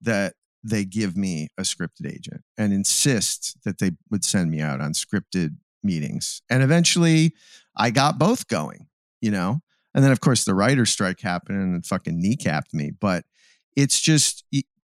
[0.00, 4.80] that they give me a scripted agent and insist that they would send me out
[4.80, 6.42] on scripted meetings.
[6.50, 7.34] And eventually
[7.76, 8.88] I got both going,
[9.20, 9.60] you know?
[9.94, 12.90] And then, of course, the writer's strike happened and fucking kneecapped me.
[12.90, 13.24] But
[13.76, 14.44] it's just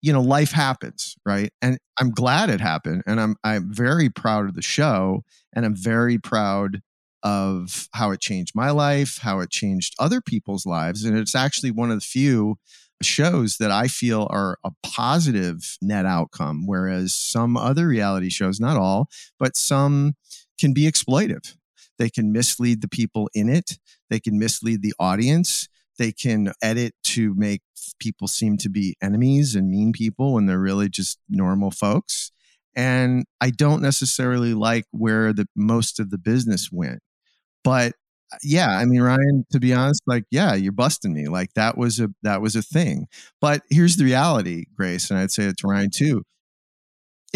[0.07, 4.45] you know life happens right and i'm glad it happened and i'm i'm very proud
[4.45, 6.81] of the show and i'm very proud
[7.27, 11.71] of how it changed my life how it changed other people's lives and it's actually
[11.71, 12.57] one of the few
[13.03, 18.77] shows that i feel are a positive net outcome whereas some other reality shows not
[18.77, 19.09] all
[19.39, 20.15] but some
[20.59, 21.55] can be exploitive
[21.99, 26.95] they can mislead the people in it they can mislead the audience they can edit
[27.03, 27.63] to make
[27.99, 32.33] people seem to be enemies and mean people when they're really just normal folks.
[32.75, 37.01] And I don't necessarily like where the most of the business went.
[37.67, 37.93] But
[38.33, 41.29] uh, yeah, I mean, Ryan, to be honest, like, yeah, you're busting me.
[41.29, 43.09] Like that was a that was a thing.
[43.43, 46.23] But here's the reality, Grace, and I'd say it to Ryan too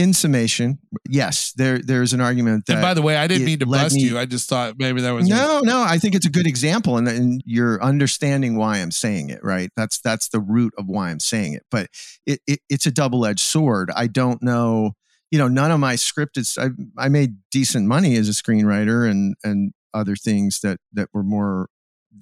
[0.01, 2.75] in summation, yes, there there's an argument that.
[2.75, 4.19] And by the way, I didn't mean to bust me, you.
[4.19, 5.83] I just thought maybe that was no, no.
[5.83, 9.71] I think it's a good example, and, and you're understanding why I'm saying it, right?
[9.77, 11.65] That's that's the root of why I'm saying it.
[11.71, 11.89] But
[12.27, 13.91] it, it it's a double edged sword.
[13.95, 14.93] I don't know.
[15.31, 16.59] You know, none of my scripted.
[16.59, 21.23] I, I made decent money as a screenwriter and and other things that that were
[21.23, 21.69] more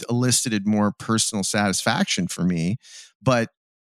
[0.09, 2.77] elicited more personal satisfaction for me.
[3.23, 3.49] But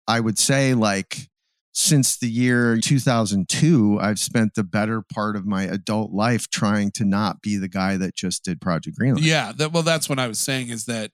[0.06, 1.28] I would say like
[1.72, 7.04] since the year 2002, I've spent the better part of my adult life trying to
[7.04, 9.20] not be the guy that just did Project Greenlight.
[9.20, 11.10] Yeah, that, well, that's what I was saying is that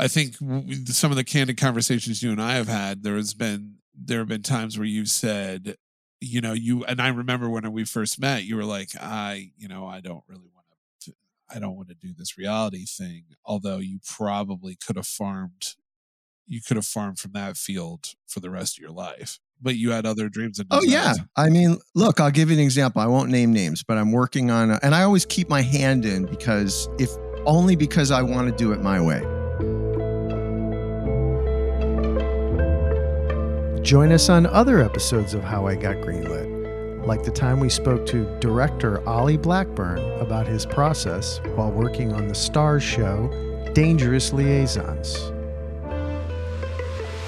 [0.00, 0.34] I think
[0.86, 4.28] some of the candid conversations you and I have had, there has been there have
[4.28, 5.76] been times where you said,
[6.20, 9.68] you know, you and I remember when we first met, you were like, I, you
[9.68, 10.50] know, I don't really
[11.48, 13.24] I don't want to do this reality thing.
[13.44, 15.76] Although you probably could have farmed
[16.48, 19.90] you could have farmed from that field for the rest of your life but you
[19.90, 21.14] had other dreams and oh yeah.
[21.36, 23.00] i mean look i'll give you an example.
[23.00, 26.04] I won't name names but i'm working on a, and i always keep my hand
[26.04, 27.10] in because if
[27.46, 29.22] only because i want to do it my way.
[33.82, 36.55] Join us on other episodes of how i got greenlit
[37.06, 42.26] like the time we spoke to director ollie blackburn about his process while working on
[42.26, 43.28] the Starz show
[43.72, 45.32] dangerous liaisons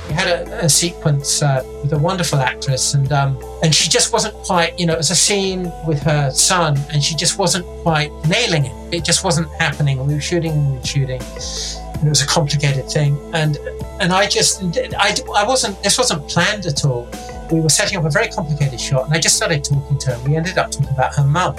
[0.09, 4.13] we had a, a sequence uh, with a wonderful actress, and um, and she just
[4.13, 7.67] wasn't quite, you know, it was a scene with her son, and she just wasn't
[7.83, 8.95] quite nailing it.
[8.95, 10.05] It just wasn't happening.
[10.07, 13.19] We were shooting, we were shooting, and it was a complicated thing.
[13.35, 13.59] And
[14.01, 14.63] and I just,
[14.97, 17.07] I, I wasn't, this wasn't planned at all.
[17.51, 20.29] We were setting up a very complicated shot, and I just started talking to her.
[20.29, 21.57] We ended up talking about her mum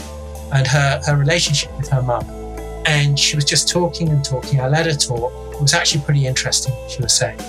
[0.51, 2.25] and her her relationship with her mum.
[2.85, 4.61] And she was just talking and talking.
[4.61, 5.31] I let her talk.
[5.53, 7.39] It was actually pretty interesting she was saying.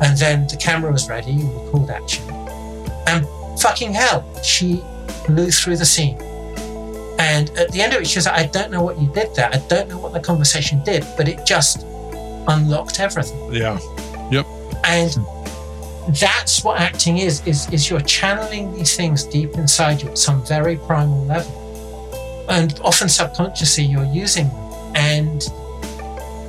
[0.00, 2.24] And then the camera was ready and we called action.
[3.06, 3.26] And
[3.60, 4.82] fucking hell, she
[5.26, 6.18] blew through the scene.
[7.18, 9.34] And at the end of it, she was like, I don't know what you did
[9.34, 9.48] there.
[9.52, 11.84] I don't know what the conversation did, but it just
[12.48, 13.52] unlocked everything.
[13.52, 13.78] Yeah.
[14.30, 14.46] Yep.
[14.84, 15.16] And
[16.08, 20.44] that's what acting is, is, is you're channeling these things deep inside you at some
[20.46, 22.46] very primal level.
[22.48, 24.92] And often subconsciously you're using them.
[24.96, 25.48] And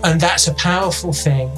[0.04, 1.52] and that's a powerful thing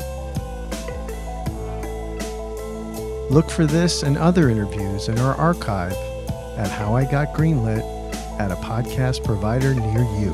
[3.29, 5.93] Look for this and other interviews in our archive
[6.57, 7.83] at How I Got Greenlit
[8.39, 10.33] at a podcast provider near you.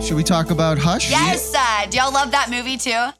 [0.00, 1.10] Should we talk about Hush?
[1.10, 1.52] Yes.
[1.54, 3.10] Uh, do y'all love that movie too?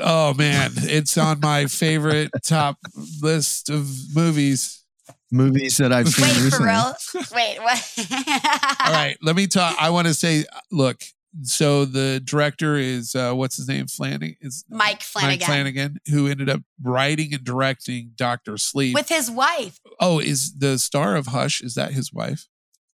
[0.00, 2.78] Oh man, it's on my favorite top
[3.22, 4.84] list of movies.
[5.30, 6.68] Movies that I've seen Wait, for recently.
[6.68, 6.94] real?
[7.34, 7.94] Wait, what?
[8.86, 9.76] All right, let me talk.
[9.78, 11.02] I want to say, look.
[11.42, 13.86] So the director is uh, what's his name?
[13.86, 14.36] Flanagan.
[14.40, 15.38] Is Mike Flanagan.
[15.38, 18.94] Mike Flanagan, who ended up writing and directing Doctor Sleep.
[18.94, 19.78] With his wife.
[20.00, 21.60] oh, is the star of Hush?
[21.60, 22.46] Is that his wife?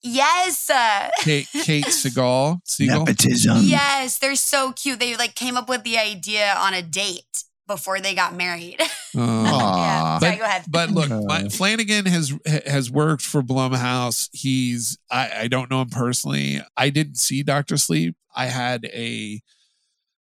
[0.03, 0.71] Yes.
[0.71, 2.61] Uh, Kate Kate Siegel.
[2.65, 3.05] Siegel.
[3.05, 3.59] Nepotism.
[3.63, 4.99] yes, they're so cute.
[4.99, 8.81] They like came up with the idea on a date before they got married.
[9.13, 9.53] Uh, yeah.
[9.53, 10.19] Aw.
[10.21, 10.65] Sorry, go ahead.
[10.69, 14.29] But look, my, Flanagan has has worked for Blumhouse.
[14.33, 16.61] He's I, I don't know him personally.
[16.77, 18.15] I didn't see Doctor Sleep.
[18.37, 19.41] I had a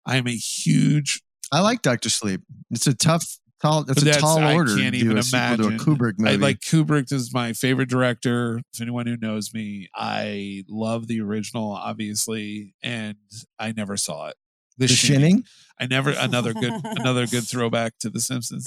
[0.05, 2.41] I am a huge I like Doctor Sleep.
[2.71, 3.81] It's a tough, tall.
[3.81, 5.67] It's But a that's- tall I order can't to even do a sequel to a
[5.67, 5.79] imagine.
[5.79, 6.31] Kubrick movie.
[6.33, 8.61] I like Kubrick is my favorite director.
[8.73, 13.15] If anyone who knows me, I love the original, obviously, and
[13.59, 14.35] I never saw it.
[14.77, 15.43] the Shining.
[15.79, 18.65] I never another good another good throwback to The Simpsons.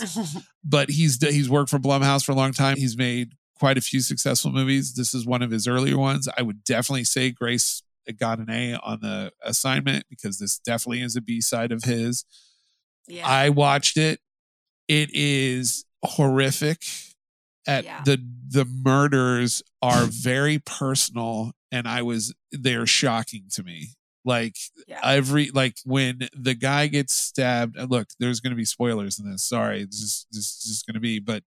[0.65, 2.77] But he's he's worked for Blumhouse for a long time.
[2.77, 4.95] He's made quite a few successful movies.
[4.95, 6.29] This is one of his earlier ones.
[6.37, 11.03] I would definitely say Grace uh, got an A on the assignment because this definitely
[11.03, 12.25] is a B side of his.
[13.07, 13.27] yeah.
[13.29, 14.21] I watched it.
[14.91, 16.83] It is horrific.
[17.67, 18.03] At Yeah.
[18.05, 18.17] the
[18.49, 23.91] the murders are very personal, and I was they're shocking to me.
[24.25, 24.57] Like
[24.89, 24.99] Yeah.
[25.05, 27.77] every like when the guy gets stabbed.
[27.79, 29.45] Look, there's going to be spoilers in this.
[29.45, 31.21] Sorry, it's just just just going to be.
[31.21, 31.45] But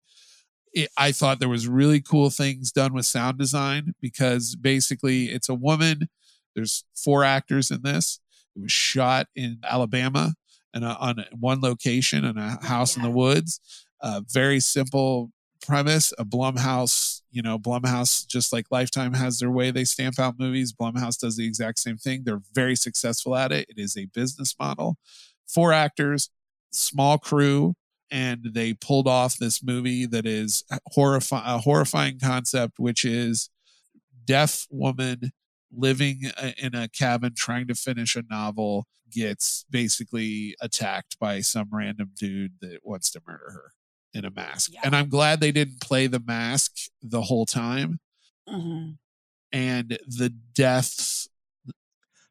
[0.74, 5.50] it, I thought there was really cool things done with sound design because basically it's
[5.50, 6.08] a woman.
[6.56, 8.20] There's four actors in this.
[8.56, 10.36] It was shot in Alabama
[10.74, 13.14] and on one location in a house in the Yeah.
[13.16, 13.60] woods.
[14.02, 15.32] Uh, very simple
[15.62, 16.12] premise.
[16.18, 20.74] A Blumhouse, you know, Blumhouse, just like Lifetime has their way they stamp out movies.
[20.74, 22.24] Blumhouse does the exact same thing.
[22.26, 23.68] They're very successful at it.
[23.70, 24.98] It is a business model.
[25.48, 26.30] Four actors,
[26.72, 27.76] small crew,
[28.12, 33.50] and they pulled off this movie that is horrifying, a horrifying concept, which is
[34.26, 35.32] deaf woman
[35.76, 41.70] living uh, in a cabin trying to finish a novel gets basically attacked by some
[41.72, 43.72] random dude that wants to murder her
[44.14, 44.72] in a mask.
[44.74, 44.82] Yeah.
[44.84, 48.00] And I'm glad they didn't play the mask the whole time.
[48.50, 48.98] Mhm.
[49.52, 51.30] And the deaths,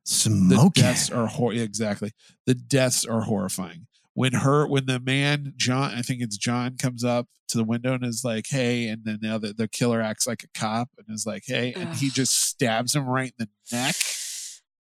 [0.04, 2.10] the deaths are hor- exactly.
[2.46, 3.86] The deaths are horrifying.
[4.14, 7.94] When her, when the man John, I think it's John, comes up to the window
[7.94, 11.06] and is like, "Hey," and then now the, the killer acts like a cop and
[11.14, 13.94] is like, "Hey," and he just stabs him right in the neck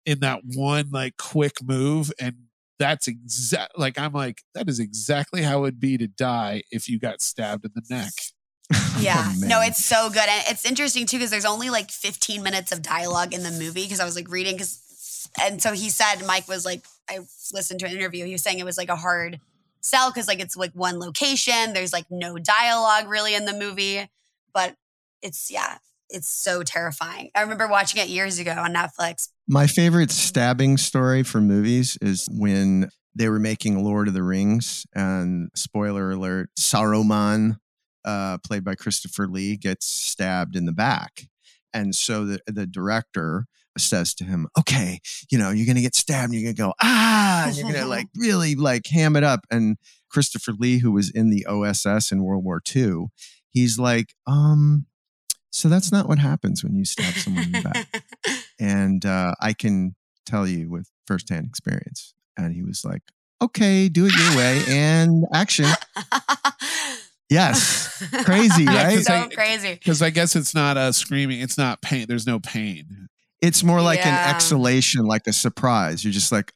[0.07, 2.35] in that one like quick move and
[2.79, 6.99] that's exact like i'm like that is exactly how it'd be to die if you
[6.99, 8.13] got stabbed in the neck
[9.01, 9.25] Yeah.
[9.25, 10.29] Oh, no, it's so good.
[10.29, 13.85] And it's interesting too because there's only like 15 minutes of dialogue in the movie
[13.85, 17.21] because I was like reading because and so he said Mike was like I
[17.53, 18.25] listened to an interview.
[18.25, 19.41] He was saying it was like a hard
[19.81, 21.73] sell because like it's like one location.
[21.73, 24.09] There's like no dialogue really in the movie,
[24.53, 24.75] but
[25.23, 25.79] it's yeah,
[26.11, 27.31] it's so terrifying.
[27.35, 29.29] I remember watching it years ago on Netflix.
[29.47, 34.87] My favorite stabbing story for movies is when they were making Lord of the Rings,
[34.95, 37.57] and spoiler alert, Saruman,
[38.05, 41.29] uh, played by Christopher Lee, gets stabbed in the back.
[41.75, 43.47] And so the, the director
[43.81, 46.63] says to him, Okay, you know, you're going to get stabbed and you're going to
[46.63, 49.41] go, ah, and you're going to like really like ham it up.
[49.51, 49.77] And
[50.11, 53.07] Christopher Lee, who was in the OSS in World War II,
[53.51, 54.87] he's like, um,
[55.51, 57.87] so that's not what happens when you stab someone in the back
[58.61, 59.95] and uh, I can
[60.27, 62.15] tell you with firsthand experience.
[62.37, 63.03] And he was like,
[63.43, 65.67] "Okay, do it your way." And action.
[67.31, 69.75] Yes, crazy, Yeah, so I- crazy.
[69.75, 73.08] because i guess it's not a screaming it's not pain there's no pain
[73.41, 74.29] It's more like Yeah.
[74.31, 76.03] an exhalation, like a surprise.
[76.05, 76.53] You're just like,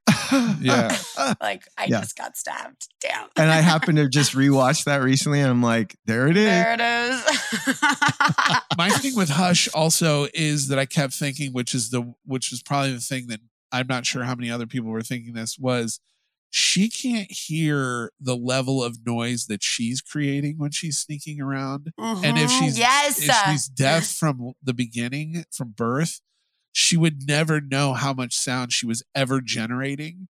[0.60, 0.96] Yeah.
[1.40, 2.00] Like I Yeah.
[2.00, 2.88] just got stabbed.
[3.00, 3.28] Damn.
[3.36, 6.44] and I happened to just rewatch that recently, and I'm like, there it is.
[6.46, 7.82] There it is.
[8.76, 12.62] my thing with hush also is that i kept thinking which is the which is
[12.62, 16.00] probably the thing that i'm not sure how many other people were thinking this was
[16.50, 22.38] she can't hear the level of noise that she's creating when she's sneaking around and
[22.38, 22.58] if Mhm.
[22.58, 26.20] she's yes, if she's deaf from the beginning from birth
[26.72, 30.28] she would never know how much sound she was ever generating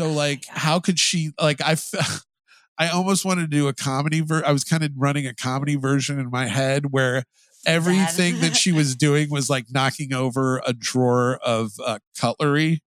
[0.00, 2.24] So like, how could she like I f-
[2.78, 5.76] I almost wanted to do a comedy ver I was kind of running a comedy
[5.76, 7.24] version in my head where
[7.66, 12.82] everything that she was doing was like knocking over a drawer of uh, cutlery.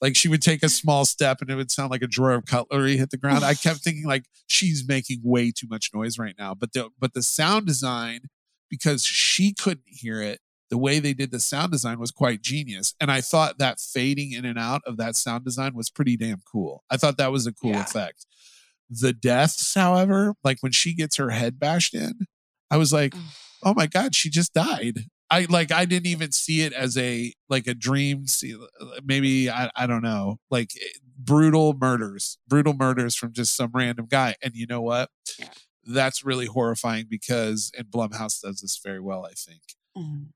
[0.00, 2.44] Like she would take a small step and it would sound like a drawer of
[2.44, 3.44] cutlery hit the ground.
[3.44, 6.54] I kept thinking like she's making way too much noise right now.
[6.54, 8.20] But the but the sound design,
[8.70, 10.38] because she couldn't hear it,
[10.72, 12.94] the way they did the sound design was quite genius.
[12.98, 16.40] And I thought that fading in and out of that sound design was pretty damn
[16.50, 16.82] cool.
[16.90, 17.82] I thought that was a cool Yeah.
[17.82, 18.24] effect.
[18.88, 22.26] The deaths, however, like when she gets her head bashed in,
[22.70, 23.14] I was like,
[23.62, 25.00] oh my God, she just died.
[25.30, 28.26] I like I didn't even see it as a like a dream.
[28.26, 28.54] See,
[29.04, 30.86] maybe I I don't know, like eh,
[31.18, 34.36] brutal murders, brutal murders from just some random guy.
[34.42, 35.10] And you know what?
[35.38, 35.48] Yeah.
[35.84, 39.26] That's really horrifying because and Blumhouse does this very well.
[39.26, 39.62] I think
[39.98, 40.28] Mhm.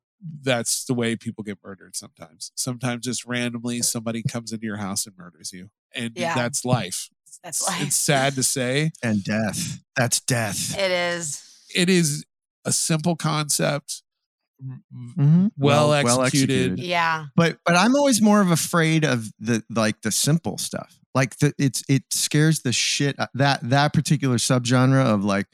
[0.43, 2.53] That's the way people get murdered sometimes.
[2.55, 5.71] Sometimes just randomly somebody comes into your house and murders you.
[5.95, 6.35] And Yeah.
[6.35, 7.11] that's life.
[7.43, 7.87] That's It's- life.
[7.89, 8.93] It's sad to say.
[9.03, 9.81] And death.
[9.97, 10.77] That's death.
[10.77, 11.43] It is.
[11.75, 12.25] It is
[12.65, 14.03] a simple concept,
[14.61, 15.51] m- Mhm.
[15.57, 16.53] well, Well- well executed.
[16.73, 16.79] executed.
[16.87, 17.27] Yeah.
[17.37, 20.99] but but I'm always more of afraid of the like the simple stuff.
[21.15, 25.47] Like the it's it scares the shit that that particular subgenre of like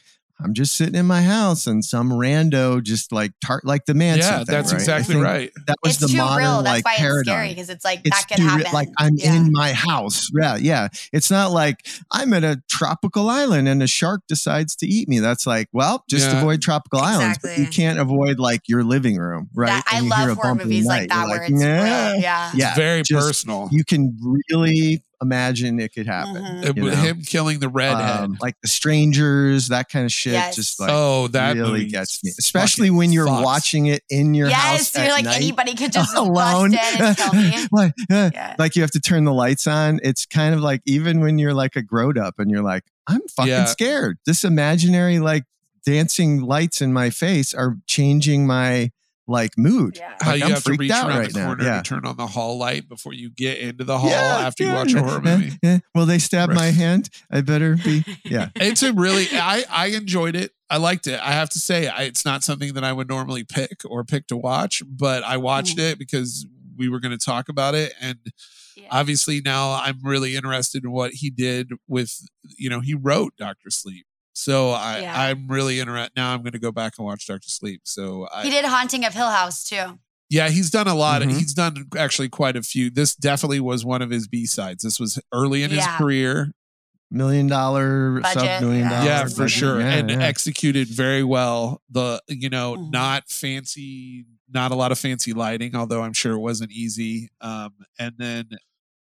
[0.42, 4.18] I'm just sitting in my house and some rando just like tart like the man.
[4.18, 5.50] Yeah, that's exactly right.
[5.66, 6.62] That was It's the too modern real.
[6.62, 8.72] That's like why it's scary because it's like It's that could too re- happen.
[8.72, 9.34] like I'm Yeah.
[9.36, 10.30] in my house.
[10.34, 10.88] Yeah, yeah.
[11.12, 15.18] It's not like I'm at a tropical island and a shark decides to eat me.
[15.20, 16.38] That's like, well, just Yeah.
[16.38, 19.68] avoid tropical islands, but you can't avoid like your living room, right?
[19.68, 21.28] That- I And you hear love a horror bump in the movies like that you're
[21.28, 21.66] where it's "Nah."
[22.12, 22.20] real.
[22.20, 22.50] Yeah.
[22.54, 23.68] Yeah, It's very just- personal.
[23.70, 24.16] You can
[24.50, 26.74] really imagine it could happen.
[26.76, 28.20] You with him killing the redhead.
[28.24, 30.32] Um, like the strangers, that kind of shit.
[30.34, 30.56] Yes.
[30.56, 33.44] Just like oh, that really gets me, especially when you're fucked.
[33.44, 34.94] watching it in your house.
[34.94, 36.72] Yes, you're at like night, anybody could just alone.
[36.72, 37.66] bust in and kill me.
[37.70, 37.92] What?
[38.10, 38.56] Uh, Yeah.
[38.58, 40.00] Like you have to turn the lights on.
[40.02, 43.20] It's kind of like even when you're like a growed up and you're like, I'm
[43.28, 43.64] fucking Yeah.
[43.66, 44.18] scared.
[44.26, 45.44] This imaginary like
[45.86, 48.90] dancing lights in my face are changing my
[49.28, 49.96] like mood.
[49.96, 50.14] Yeah.
[50.20, 51.46] How Like, you I'm have to freaked reach out around right the now.
[51.46, 51.76] corner Yeah.
[51.82, 54.72] to turn on the hall light before you get into the hall Yeah, after you
[54.72, 55.58] watch a horror movie.
[55.94, 56.56] Will they stab Right.
[56.56, 57.08] my hand?
[57.30, 58.04] I better be.
[58.24, 58.48] Yeah.
[58.56, 60.52] it's a really I I enjoyed it.
[60.68, 61.20] I liked it.
[61.22, 64.26] I have to say, I, it's not something that I would normally pick or pick
[64.28, 65.92] to watch, but I watched Mm.
[65.92, 66.46] it because
[66.76, 68.18] we were going to talk about it, and
[68.76, 68.88] Yeah.
[68.90, 72.12] obviously now I'm really interested in what he did with.
[72.56, 75.20] You know, he wrote Doctor Sleep, so I Yeah.
[75.20, 76.12] I'm really interested.
[76.16, 77.82] Now I'm going to go back and watch Doctor Sleep.
[77.84, 79.98] So I, He did Haunting of Hill House too.
[80.30, 81.22] yeah, he's done a lot.
[81.22, 81.30] Mhm.
[81.38, 82.90] He's done actually quite a few.
[82.90, 84.82] This definitely was one of his B sides.
[84.82, 86.52] This was early in his career.
[87.10, 88.88] Million dollar, Budget, sub million yeah.
[88.90, 89.04] dollar.
[89.04, 89.50] yeah, for budget.
[89.50, 90.16] sure, Yeah, and yeah.
[90.22, 91.82] executed very well.
[91.90, 92.90] The you know Mhm.
[92.90, 97.28] not fancy, not a lot of fancy lighting, although I'm sure it wasn't easy.
[97.42, 98.48] Um, and then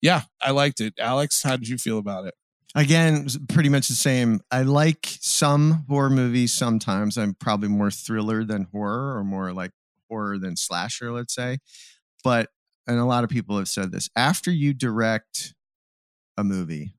[0.02, 0.92] yeah, I liked it.
[0.98, 2.34] Alex, how did you feel about it?
[2.76, 4.40] Again, pretty much the same.
[4.50, 7.16] I like some horror movies sometimes.
[7.16, 9.70] I'm probably more thriller than horror or more like
[10.10, 11.58] horror than slasher, let's say.
[12.24, 12.48] But,
[12.88, 15.54] and a lot of people have said this after you direct
[16.36, 16.96] a movie,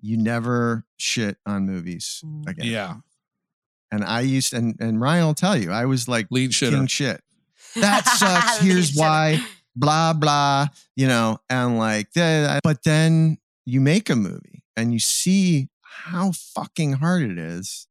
[0.00, 2.48] you never shit on movies Mm.
[2.48, 2.66] again.
[2.66, 2.94] Yeah,
[3.90, 6.88] And I used, and, and Ryan will tell you, I was like lead shitter.
[6.88, 7.20] shit.
[7.76, 8.58] That sucks.
[8.60, 9.44] Here's why.
[9.74, 10.68] Blah blah.
[10.94, 16.94] You know, and like, but then you make a movie and you see how fucking
[16.94, 17.86] hard it is,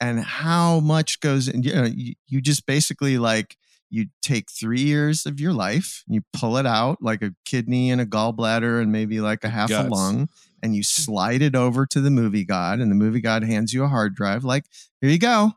[0.00, 1.62] and how much goes in.
[1.62, 3.56] You know, you, you just basically like
[3.90, 8.00] you take three years of your life, you pull it out like a kidney and
[8.00, 10.28] a gallbladder and maybe like a half a lung,
[10.62, 13.84] and you slide it over to the movie god, and the movie god hands you
[13.84, 14.44] a hard drive.
[14.44, 14.64] Like,
[15.00, 15.52] here you go.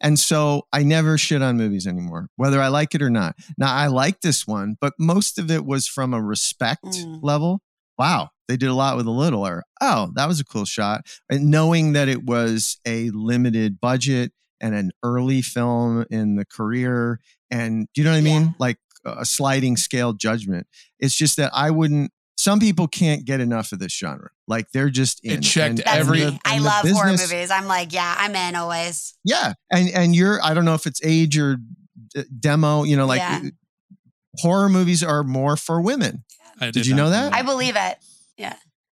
[0.00, 3.36] And so I never shit on movies anymore, whether I like it or not.
[3.58, 7.20] Now I like this one, but most of it was from a respect Mm.
[7.22, 7.60] level.
[7.98, 11.06] Wow, they did a lot with a little, or oh, that was a cool shot.
[11.30, 17.20] And knowing that it was a limited budget and an early film in the career,
[17.50, 18.42] and do you know what I mean?
[18.42, 18.50] Yeah.
[18.58, 20.66] Like a sliding scale judgment.
[21.00, 22.12] It's just that I wouldn't.
[22.38, 24.30] Some people can't get enough of this genre.
[24.48, 25.34] Like they're just in.
[25.38, 27.50] It checked And- That's and every- the- I and the love horror movies.
[27.50, 29.14] I'm like, yeah, I'm in always.
[29.24, 31.56] yeah, and and you're I don't know if it's age or
[32.14, 32.82] d- demo.
[32.84, 33.42] You know, like Yeah.
[34.38, 36.24] horror movies are more for women.
[36.60, 37.32] I Did you know that?
[37.34, 37.98] I believe it.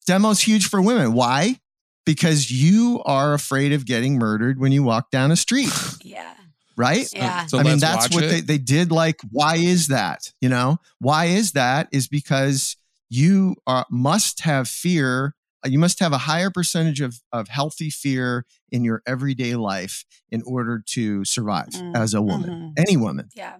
[0.07, 1.13] Demo's huge for women.
[1.13, 1.59] Why?
[2.05, 5.69] Because you are afraid of getting murdered when you walk down a street,
[6.03, 6.33] Yeah.
[6.77, 7.07] right?
[7.13, 7.45] Yeah.
[7.47, 8.27] So I mean, let's that's watch what it.
[8.29, 8.91] they, they did.
[8.91, 10.31] Like, why is that?
[10.39, 11.89] You know, why is that?
[11.91, 12.77] Is because
[13.09, 15.35] you are, must have fear.
[15.65, 20.05] uh, You must have a higher percentage of, of healthy fear in your everyday life
[20.31, 22.73] in order to survive Mm, as a woman, mhm.
[22.79, 23.27] any woman.
[23.35, 23.55] Yeah.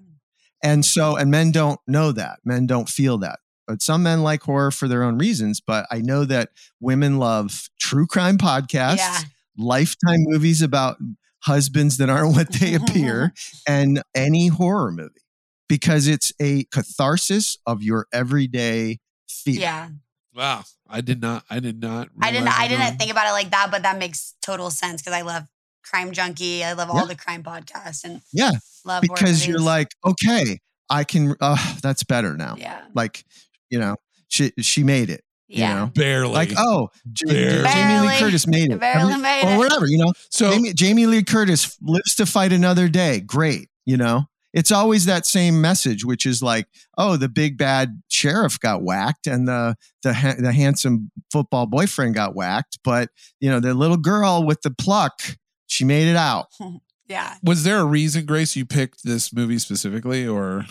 [0.63, 2.39] And so, and men don't know that.
[2.45, 3.39] Men don't feel that.
[3.67, 5.59] But some men like horror for their own reasons.
[5.59, 6.49] But I know that
[6.79, 9.19] women love true crime podcasts, Yeah.
[9.57, 10.97] lifetime movies about
[11.41, 13.33] husbands that aren't what they appear,
[13.67, 15.21] and any horror movie
[15.69, 19.59] because it's a catharsis of your everyday fear.
[19.59, 19.89] Yeah.
[20.33, 20.63] Wow.
[20.89, 21.43] I did not.
[21.49, 22.09] I did not.
[22.21, 25.13] I didn't I didn't think about it like that, but that makes total sense because
[25.13, 25.43] I love
[25.83, 26.63] Crime Junkie.
[26.63, 28.51] I love all the crime podcasts and Yeah,
[28.85, 30.59] love because you're like, okay,
[30.89, 31.35] I can.
[31.41, 32.55] Uh, that's better now.
[32.57, 32.81] Yeah.
[32.93, 33.25] Like,
[33.69, 33.95] you know,
[34.27, 35.23] she she made it.
[35.49, 35.69] Yeah.
[35.69, 36.33] You know, barely.
[36.33, 36.89] like oh,
[37.25, 37.69] Barely.
[37.69, 38.79] Jamie Lee Curtis made it.
[38.81, 39.57] Barely Every- made or it.
[39.57, 39.87] whatever.
[39.87, 43.21] You know, so Jamie, Jamie Lee Curtis lives to fight another day.
[43.21, 43.69] Great.
[43.85, 48.59] You know, it's always that same message, which is like, oh, the big bad sheriff
[48.59, 53.09] got whacked and the the ha- the handsome football boyfriend got whacked, but
[53.39, 55.21] you know, the little girl with the pluck,
[55.67, 56.47] she made it out.
[57.09, 57.35] Yeah.
[57.41, 60.65] was there a reason, Grace, you picked this movie specifically, or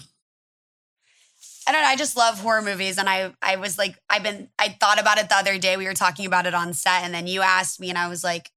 [1.66, 1.88] I don't know.
[1.88, 2.98] I just love horror movies.
[2.98, 5.76] And I I was like, I've been I thought about it the other day.
[5.76, 8.22] We were talking about it on set, and then you asked me, and I was
[8.22, 8.50] like,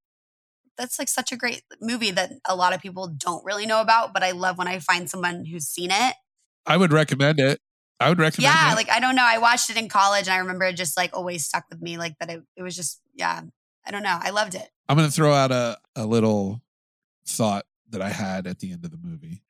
[0.78, 4.14] that's like such a great movie that a lot of people don't really know about.
[4.14, 6.14] But I love when I find someone who's seen it.
[6.66, 7.60] I would recommend it.
[7.98, 8.76] I would recommend Yeah, it.
[8.76, 9.24] like I don't know.
[9.26, 11.98] I watched it in college and I remember it just like always stuck with me.
[11.98, 13.42] Like that it, it was just, yeah.
[13.84, 14.18] I don't know.
[14.20, 14.68] I loved it.
[14.88, 16.62] I'm going to throw out a, a little
[17.26, 19.42] thought that I had at the end of the movie.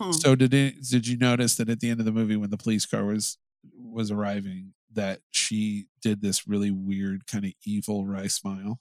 [0.00, 0.12] Hmm.
[0.12, 2.56] So did it, did you notice that at the end of the movie when the
[2.56, 3.38] police car was
[3.76, 8.80] was arriving that she did this really weird kind of evil wry smile?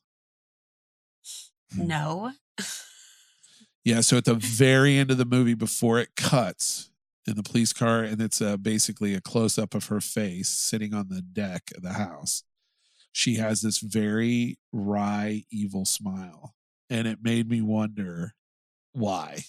[1.76, 2.32] No.
[3.84, 6.90] Yeah, so at the very end of the movie before it cuts
[7.26, 10.94] in the police car and it's uh, basically a close up of her face sitting
[10.94, 12.44] on the deck of the house.
[13.12, 16.56] She has this very wry evil smile
[16.90, 18.34] and it made me wonder
[18.94, 19.46] why.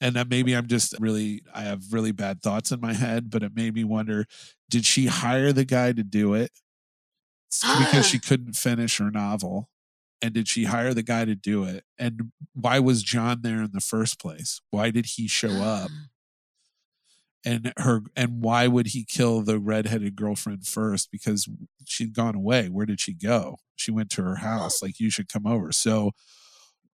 [0.00, 3.42] And that maybe I'm just really I have really bad thoughts in my head, but
[3.42, 4.26] it made me wonder
[4.68, 6.50] did she hire the guy to do it?
[7.60, 9.70] Because she couldn't finish her novel?
[10.20, 11.84] And did she hire the guy to do it?
[11.98, 14.60] And why was john there in the first place?
[14.70, 15.90] Why did he show up?
[17.46, 21.10] And her and why would he kill the redheaded girlfriend first?
[21.10, 21.46] Because
[21.84, 22.68] she'd gone away.
[22.70, 23.58] Where did she go?
[23.76, 24.80] She went to her house.
[24.82, 25.70] Like you should come over.
[25.70, 26.12] So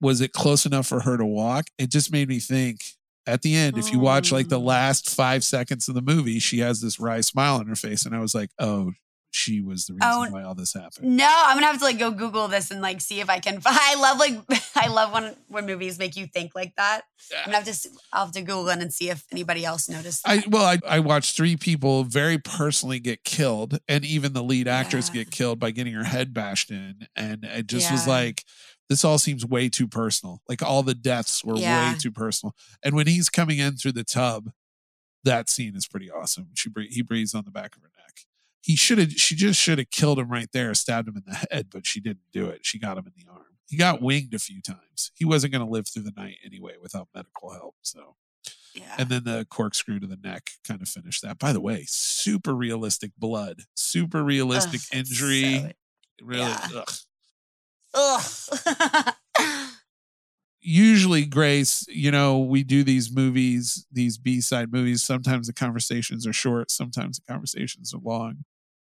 [0.01, 2.81] was it close enough for her to walk it just made me think
[3.27, 4.63] at the end if you watch like the Mm.
[4.65, 8.15] last five seconds of the movie she has this wry smile on her face and
[8.15, 8.91] i was like oh
[9.31, 11.99] she was the reason Oh, why all this happened No, I'm gonna have to like
[11.99, 13.61] go Google this and like see if I can.
[13.65, 14.39] I love like
[14.75, 17.01] I love when when movies make you think like that.
[17.37, 17.89] I'm gonna have to.
[18.11, 20.27] I'll have to Google it and see if anybody else noticed.
[20.27, 24.67] I well, I, I watched three people very personally get killed, and even the lead
[24.67, 25.21] actress Yeah.
[25.21, 28.43] get killed by getting her head bashed in, and it just was like,
[28.89, 30.41] this all seems way too personal.
[30.49, 31.93] Like all the deaths were Yeah.
[31.93, 32.55] way too personal.
[32.83, 34.51] And when he's coming in through the tub,
[35.23, 36.49] that scene is pretty awesome.
[36.55, 38.21] She he breathes on the back of her neck.
[38.61, 39.11] He should have.
[39.13, 41.99] She just should have killed him right there, stabbed him in the head, but she
[41.99, 42.65] didn't do it.
[42.65, 43.43] She got him in the arm.
[43.67, 45.11] He got winged a few times.
[45.15, 47.75] He wasn't going to live through the night anyway without medical help.
[47.83, 48.15] So
[48.73, 48.95] yeah.
[48.97, 51.37] and then the corkscrew to the neck kind of finished that.
[51.37, 55.59] By the way, super realistic blood, super realistic Ugh, injury.
[55.59, 55.71] so-
[56.25, 56.67] really, yeah.
[56.75, 56.91] ugh.
[57.93, 59.15] Ugh.
[60.61, 65.01] Usually, Grace, you know, we do these movies, these B side movies.
[65.01, 68.43] Sometimes the conversations are short, sometimes the conversations are long.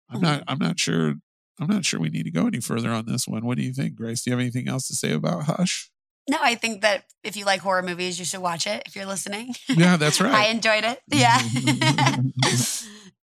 [0.09, 0.39] I'm not.
[0.41, 0.49] Mm-hmm.
[0.51, 1.15] I'm not sure.
[1.59, 3.45] I'm not sure we need to go any further on this one.
[3.45, 4.23] What do you think, Grace?
[4.23, 5.91] Do you have anything else to say about Hush?
[6.29, 8.83] no, I think that if you like horror movies, you should watch it.
[8.85, 10.33] If you're listening, Yeah, that's right.
[10.33, 10.99] I enjoyed it.
[11.07, 11.41] Yeah.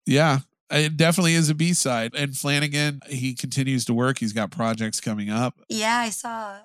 [0.09, 0.38] Yeah,
[0.73, 2.12] Uh, it definitely is a B side.
[2.17, 4.19] And Flanagan, he continues to work.
[4.19, 5.61] He's got projects coming up.
[5.69, 6.57] yeah, I saw.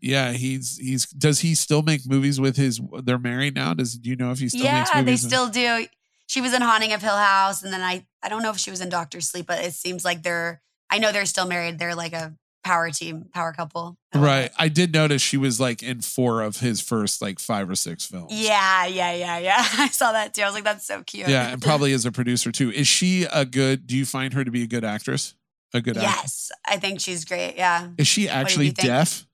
[0.00, 1.06] Yeah, he's he's.
[1.06, 2.80] Does he still make movies with his?
[3.02, 3.74] They're married now.
[3.74, 4.88] Does do you know if he still makes movies?
[4.94, 5.86] yeah, they with- still do.
[6.26, 8.70] She was in Haunting of Hill House, and then I I don't know if she
[8.70, 10.62] was in Doctor Sleep, but it seems like they're.
[10.88, 11.78] I know they're still married.
[11.78, 13.96] They're like a power team, power couple.
[14.12, 14.44] I Right.
[14.46, 14.52] it.
[14.58, 18.06] I did notice she was like in four of his first like five or six
[18.06, 18.32] films.
[18.32, 19.56] Yeah, yeah, yeah, yeah.
[19.78, 20.42] I saw that too.
[20.42, 21.28] I was like, that's so cute.
[21.28, 22.70] Yeah, and probably as a producer too.
[22.70, 23.86] Is she a good?
[23.86, 25.34] Do you find her to be a good actress?
[25.72, 26.50] A good actress?
[26.50, 27.54] yes, I think she's great.
[27.56, 27.88] Yeah.
[27.96, 29.26] Is she actually deaf?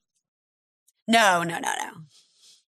[1.09, 1.91] No, no, no, no.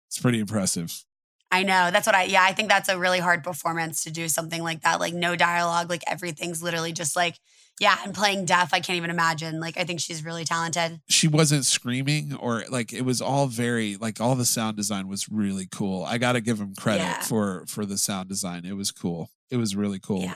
[0.09, 1.05] It's pretty impressive.
[1.51, 1.91] I know.
[1.91, 4.83] That's what I, yeah, I think that's a really hard performance to do something like
[4.83, 5.01] that.
[5.01, 7.37] Like no dialogue, like everything's literally just like,
[7.81, 8.73] yeah, and playing deaf.
[8.73, 9.61] I can't even imagine.
[9.61, 11.01] Like, I think she's really talented.
[11.09, 15.29] She wasn't screaming or like it was all very like all the sound design was
[15.29, 16.05] really cool.
[16.05, 17.21] I got to give him credit Yeah.
[17.23, 18.65] for for the sound design.
[18.65, 19.31] It was cool.
[19.51, 20.23] It was really cool.
[20.23, 20.35] Yeah.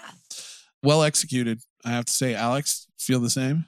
[0.82, 1.60] Well executed.
[1.84, 3.66] I have to say, Alex, feel the same.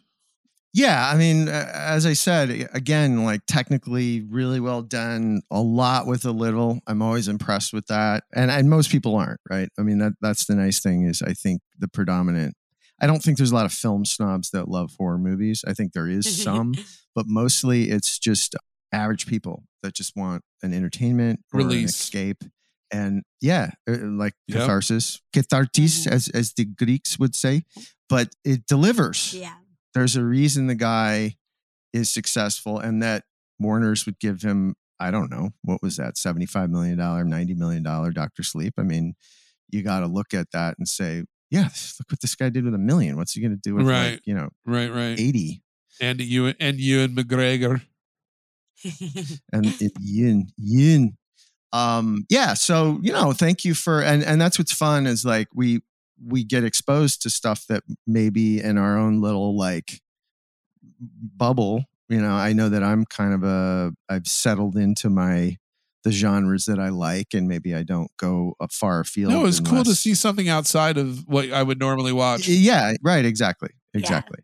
[0.75, 6.07] Yeah, I mean, uh, as I said again, like technically really well done, a lot
[6.07, 6.81] with a little.
[6.87, 9.69] I'm always impressed with that, and and most people aren't, right?
[9.79, 12.55] I mean, that that's the nice thing is I think the predominant.
[13.03, 15.65] I don't think there's a lot of film snobs that love horror movies.
[15.67, 16.75] I think there is some,
[17.15, 18.55] but mostly it's just
[18.93, 22.45] average people that just want an entertainment or an escape.
[22.93, 24.59] And yeah, uh, like Yep.
[24.61, 26.13] catharsis, cathartis, Mhm.
[26.13, 27.65] as as the Greeks would say,
[28.09, 29.57] but it delivers Yeah.
[29.95, 31.37] there's a reason the guy
[31.93, 33.25] is successful and that
[33.59, 38.43] Warner's would give him, I don't know, what was that, $75 million, $90 million Dr.
[38.43, 38.75] Sleep.
[38.79, 39.15] I mean,
[39.71, 42.75] you got to look at that and say, yeah, look what this guy did with
[42.75, 43.17] a million.
[43.19, 44.13] What's he going to do with Right.
[44.13, 45.21] like, you know, Right, right.
[45.21, 45.63] 80?
[46.01, 47.83] And you and you and McGregor.
[49.53, 51.19] and it, yin, yin.
[51.75, 52.55] Um, yeah.
[52.55, 55.83] So, you know, thank you for, and, and that's what's fun is like, we,
[56.27, 60.01] we get exposed to stuff that maybe in our own little like
[61.37, 65.59] bubble, you know, I know that I'm kind of a, I've settled into my,
[66.05, 69.33] the genres that I like, and maybe I don't go a far afield.
[69.33, 72.49] No, it's cool to see something outside of what I would normally watch.
[72.49, 73.25] Yeah, right.
[73.25, 73.71] Exactly.
[73.95, 74.01] Yeah.
[74.01, 74.41] Exactly.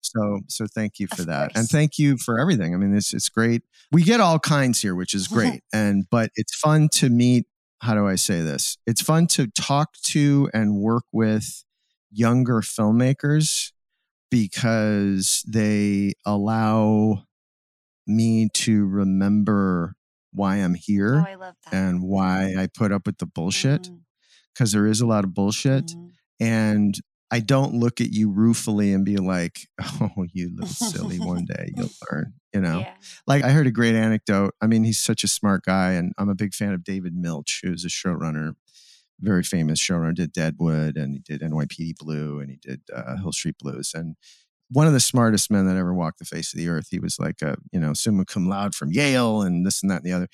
[0.00, 1.58] So, so thank you for Of that, course.
[1.60, 2.74] and thank you for everything.
[2.74, 3.62] I mean, it's it's great.
[3.90, 7.46] We get all kinds here, which is great, and but it's fun to meet.
[7.80, 8.78] How do I say this?
[8.86, 11.64] It's fun to talk to and work with
[12.10, 13.72] younger filmmakers
[14.30, 17.24] because they allow
[18.06, 19.94] me to remember
[20.34, 21.56] why I'm oh, here that.
[21.72, 23.90] and why I put up with the bullshit
[24.52, 26.10] because there is a lot of bullshit mhm.
[26.40, 26.98] and
[27.30, 29.66] I don't look at you ruefully and be like,
[30.00, 32.94] "Oh, you little silly, one day you'll learn." You know, Yeah.
[33.26, 34.54] like I heard a great anecdote.
[34.60, 37.60] I mean, he's such a smart guy, and I'm a big fan of David Milch,
[37.64, 38.54] who's a showrunner,
[39.18, 40.14] very famous showrunner.
[40.14, 44.14] Did Deadwood, and he did NYPD Blue, and he did uh, Hill Street Blues, and
[44.70, 46.88] one of the smartest men that ever walked the face of the earth.
[46.90, 50.02] He was like a you know summa cum laude from Yale, and this and that
[50.02, 50.28] and the other,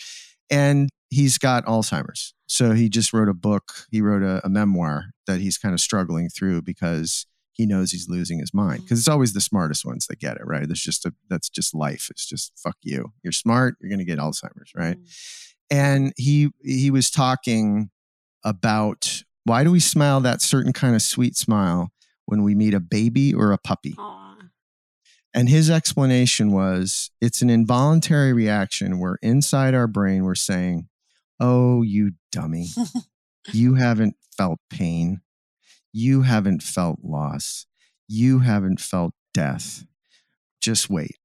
[0.50, 2.34] and he's got Alzheimer's.
[2.46, 3.86] So he just wrote a book.
[3.90, 8.08] He wrote a, a memoir that he's kind of struggling through because he knows he's
[8.08, 8.82] losing his mind.
[8.82, 10.66] Because it's always the smartest ones that get it, right?
[10.66, 12.08] That's just a that's just life.
[12.10, 13.12] It's just fuck you.
[13.22, 13.76] You're smart.
[13.80, 14.96] You're gonna get Alzheimer's, right?
[14.98, 15.52] Mhm.
[15.70, 17.90] And he he was talking
[18.44, 21.92] about why do we smile that certain kind of sweet smile
[22.26, 23.94] when we meet a baby or a puppy?
[23.98, 24.19] Aw.
[25.32, 30.88] And his explanation was it's an involuntary reaction where inside our brain we're saying,
[31.38, 32.68] Oh, you dummy.
[33.52, 35.20] you haven't felt pain.
[35.92, 37.66] You haven't felt loss.
[38.08, 39.84] You haven't felt death.
[40.60, 41.16] Just wait.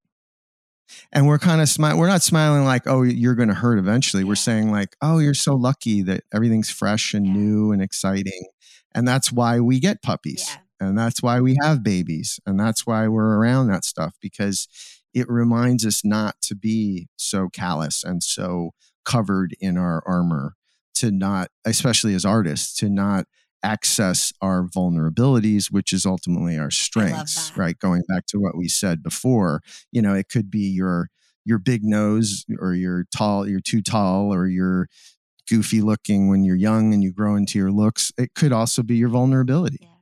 [1.12, 1.98] And we're kind of smiling.
[2.00, 4.24] We're not smiling like, oh, you're going to hurt eventually.
[4.24, 7.34] We're saying, like, oh, you're so lucky that everything's fresh and Yeah.
[7.34, 8.46] new and exciting.
[8.94, 10.46] And that's why we get puppies.
[10.48, 10.58] Yeah.
[10.80, 12.40] And that's why we have babies.
[12.46, 14.68] And that's why we're around that stuff because
[15.14, 18.72] it reminds us not to be so callous and so
[19.06, 20.56] covered in our armor,
[20.96, 23.26] to not, especially as artists, to not
[23.64, 27.80] access our vulnerabilities, which is ultimately our strengths, right?
[27.80, 29.62] Going back to what we said before,
[29.92, 31.10] you know, it could be your
[31.46, 34.88] your big nose or you're tall, you're too tall, or you're
[35.50, 38.12] goofy looking when you're young and you grow into your looks.
[38.18, 39.95] It could also be your vulnerability Yeah.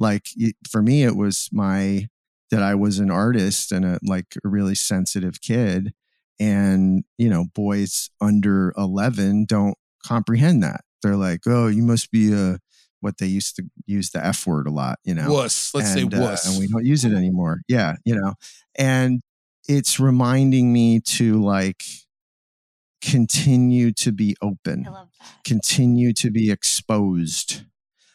[0.00, 0.28] Like
[0.68, 2.08] for me it was my
[2.50, 5.92] that i was an artist and a like a really sensitive kid
[6.40, 12.32] and you know boys under 11 don't comprehend that they're like oh you must be
[12.32, 12.58] a
[13.02, 15.72] what they used to use the f word a lot you know Wuss.
[15.74, 16.48] Let's and, say uh, wuss.
[16.48, 18.34] and we don't use it anymore yeah you know
[18.76, 19.20] and
[19.68, 21.82] it's reminding me to like
[23.02, 25.44] continue to be open I love that.
[25.44, 27.62] continue to be exposed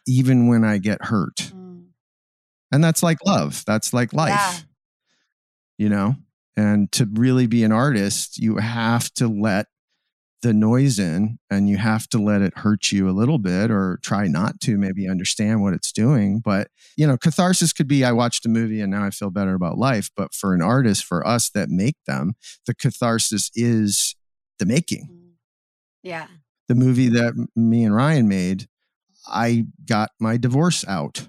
[0.08, 1.65] even when i get hurt Mm.
[2.72, 3.64] And that's like love.
[3.66, 4.30] That's like life.
[4.32, 4.58] Yeah.
[5.78, 6.16] You know?
[6.58, 9.68] And to really be an artist, you have to let
[10.42, 14.00] the noise in and you have to let it hurt you a little bit or
[14.04, 16.40] try not to maybe understand what it's doing.
[16.40, 19.56] But, you know, catharsis could be I watched a movie and now I feel better
[19.56, 20.12] about life.
[20.16, 22.36] But for an artist, for us that make them,
[22.68, 24.16] the catharsis is
[24.60, 25.32] the making Mm.
[26.04, 26.28] Yeah.
[26.68, 28.68] the movie that me and Ryan made,
[29.28, 31.28] I got my divorce out.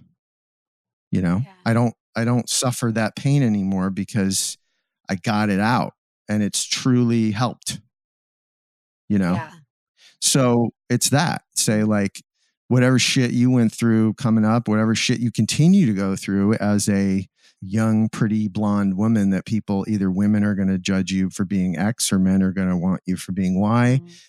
[1.11, 1.53] You know, Yeah.
[1.65, 4.57] I don't I don't suffer that pain anymore because
[5.09, 5.93] I got it out
[6.29, 7.81] and it's truly helped.
[9.09, 9.35] You know?
[9.35, 9.51] Yeah.
[10.21, 11.43] So it's that.
[11.55, 12.23] Say like
[12.69, 16.89] whatever shit you went through coming up, whatever shit you continue to go through as
[16.89, 17.29] a
[17.61, 21.77] young, pretty blonde woman that people either women are going to judge you for being
[21.77, 24.21] X or men are going to want you for being Y Mm.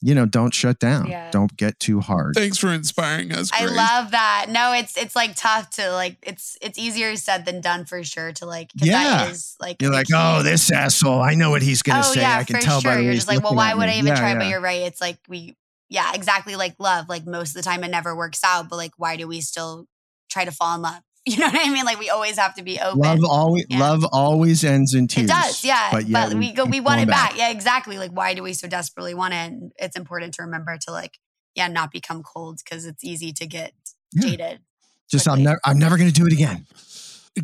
[0.00, 1.06] You know, don't shut down.
[1.08, 1.30] Yeah.
[1.30, 2.34] Don't get too hard.
[2.34, 3.50] Thanks for inspiring us.
[3.52, 4.46] I love that.
[4.48, 8.32] No, it's it's like tough to like it's it's easier said than done for sure
[8.32, 9.02] to like Yeah.
[9.02, 10.14] that is like You're like, key.
[10.16, 11.20] oh, this asshole.
[11.20, 12.20] I know what he's gonna oh say.
[12.20, 12.94] yeah, I can for tell sure.
[12.94, 13.88] by You're just like, well, why would.
[13.88, 14.30] I even Yeah, try?
[14.32, 14.38] yeah.
[14.38, 14.82] But you're right.
[14.82, 15.56] It's like we,
[15.88, 17.08] yeah, exactly like love.
[17.08, 18.68] Like most of the time, it never works out.
[18.68, 19.86] But like, why do we still
[20.30, 21.00] try to fall in love?
[21.34, 21.84] You know what I mean?
[21.84, 23.00] Like we always have to be open.
[23.00, 23.78] Love always Yeah.
[23.80, 25.24] love always ends in tears.
[25.30, 25.90] It does, yeah.
[25.92, 27.36] But, yeah, we go, we want it back.
[27.36, 27.98] Yeah, exactly.
[27.98, 29.36] Like, why do we so desperately want it?
[29.36, 31.18] And it's important to remember to like,
[31.54, 33.72] yeah, not become cold because it's easy to get
[34.12, 34.22] Yeah.
[34.30, 34.60] jaded.
[35.10, 36.66] Just I'm never I'm never gonna do it again.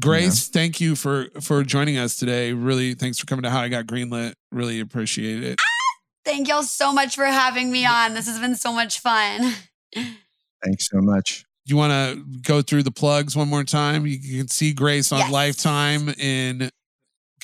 [0.01, 2.53] Grace, thank you for for joining us today.
[2.53, 4.35] Really, thanks for coming to How I Got Greenlit.
[4.51, 5.59] Really appreciate it.
[5.61, 5.65] Ah!
[6.25, 8.15] Thank y'all so much for having me on.
[8.15, 9.53] This has been so much fun.
[9.95, 11.45] Thanks so much.
[11.67, 14.07] You want to go through the plugs one more time?
[14.07, 15.31] You can see Grace on Yes.
[15.33, 16.71] Lifetime in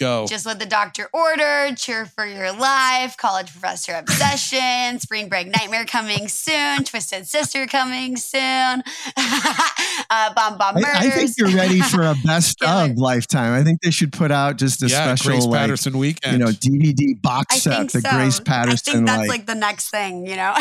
[0.00, 0.26] Go.
[0.26, 5.84] Just what the doctor ordered, cheer for your life, college professor obsession, spring break nightmare
[5.84, 8.40] coming soon, twisted sister coming soon,
[9.18, 10.96] uh, bomb bomb I, murders.
[10.96, 12.90] I think you're ready for a best Killer.
[12.90, 13.52] of lifetime.
[13.52, 16.32] I think they should put out just a yeah, special Grace like Patterson weekend.
[16.32, 17.90] you know DVD box I set.
[17.90, 18.10] The so.
[18.10, 18.90] Grace Patterson.
[18.90, 20.54] I think that's like, like, the next thing, you know?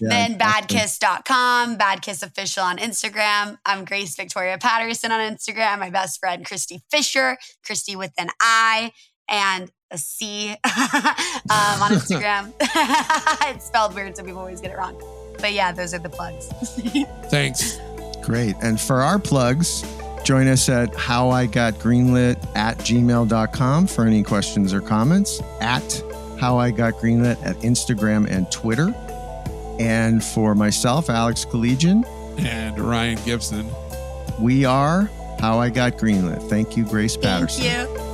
[0.00, 0.78] Yeah, then exactly.
[0.78, 3.58] badkiss.com, badkiss official on Instagram.
[3.64, 5.78] I'm Grace Victoria Patterson on Instagram.
[5.78, 8.92] My best friend, Christy Fisher, Christy with an I
[9.28, 12.52] and a C um, on Instagram.
[13.54, 15.00] it's spelled weird, so people always get it wrong.
[15.38, 16.48] But yeah, those are the plugs.
[17.30, 17.78] Thanks.
[18.22, 18.56] Great.
[18.62, 19.84] And for our plugs,
[20.24, 26.02] join us at howigotgreenlit at gmail.com for any questions or comments, at
[26.40, 28.94] how I got greenlit at Instagram and Twitter.
[29.78, 32.04] And for myself, Alex Keledjian,
[32.38, 33.66] And Ryan Gibson.
[34.40, 35.10] we are
[35.40, 36.48] How I Got Greenlit.
[36.48, 37.64] Thank you, Grace Thank Patterson.
[37.64, 38.13] you.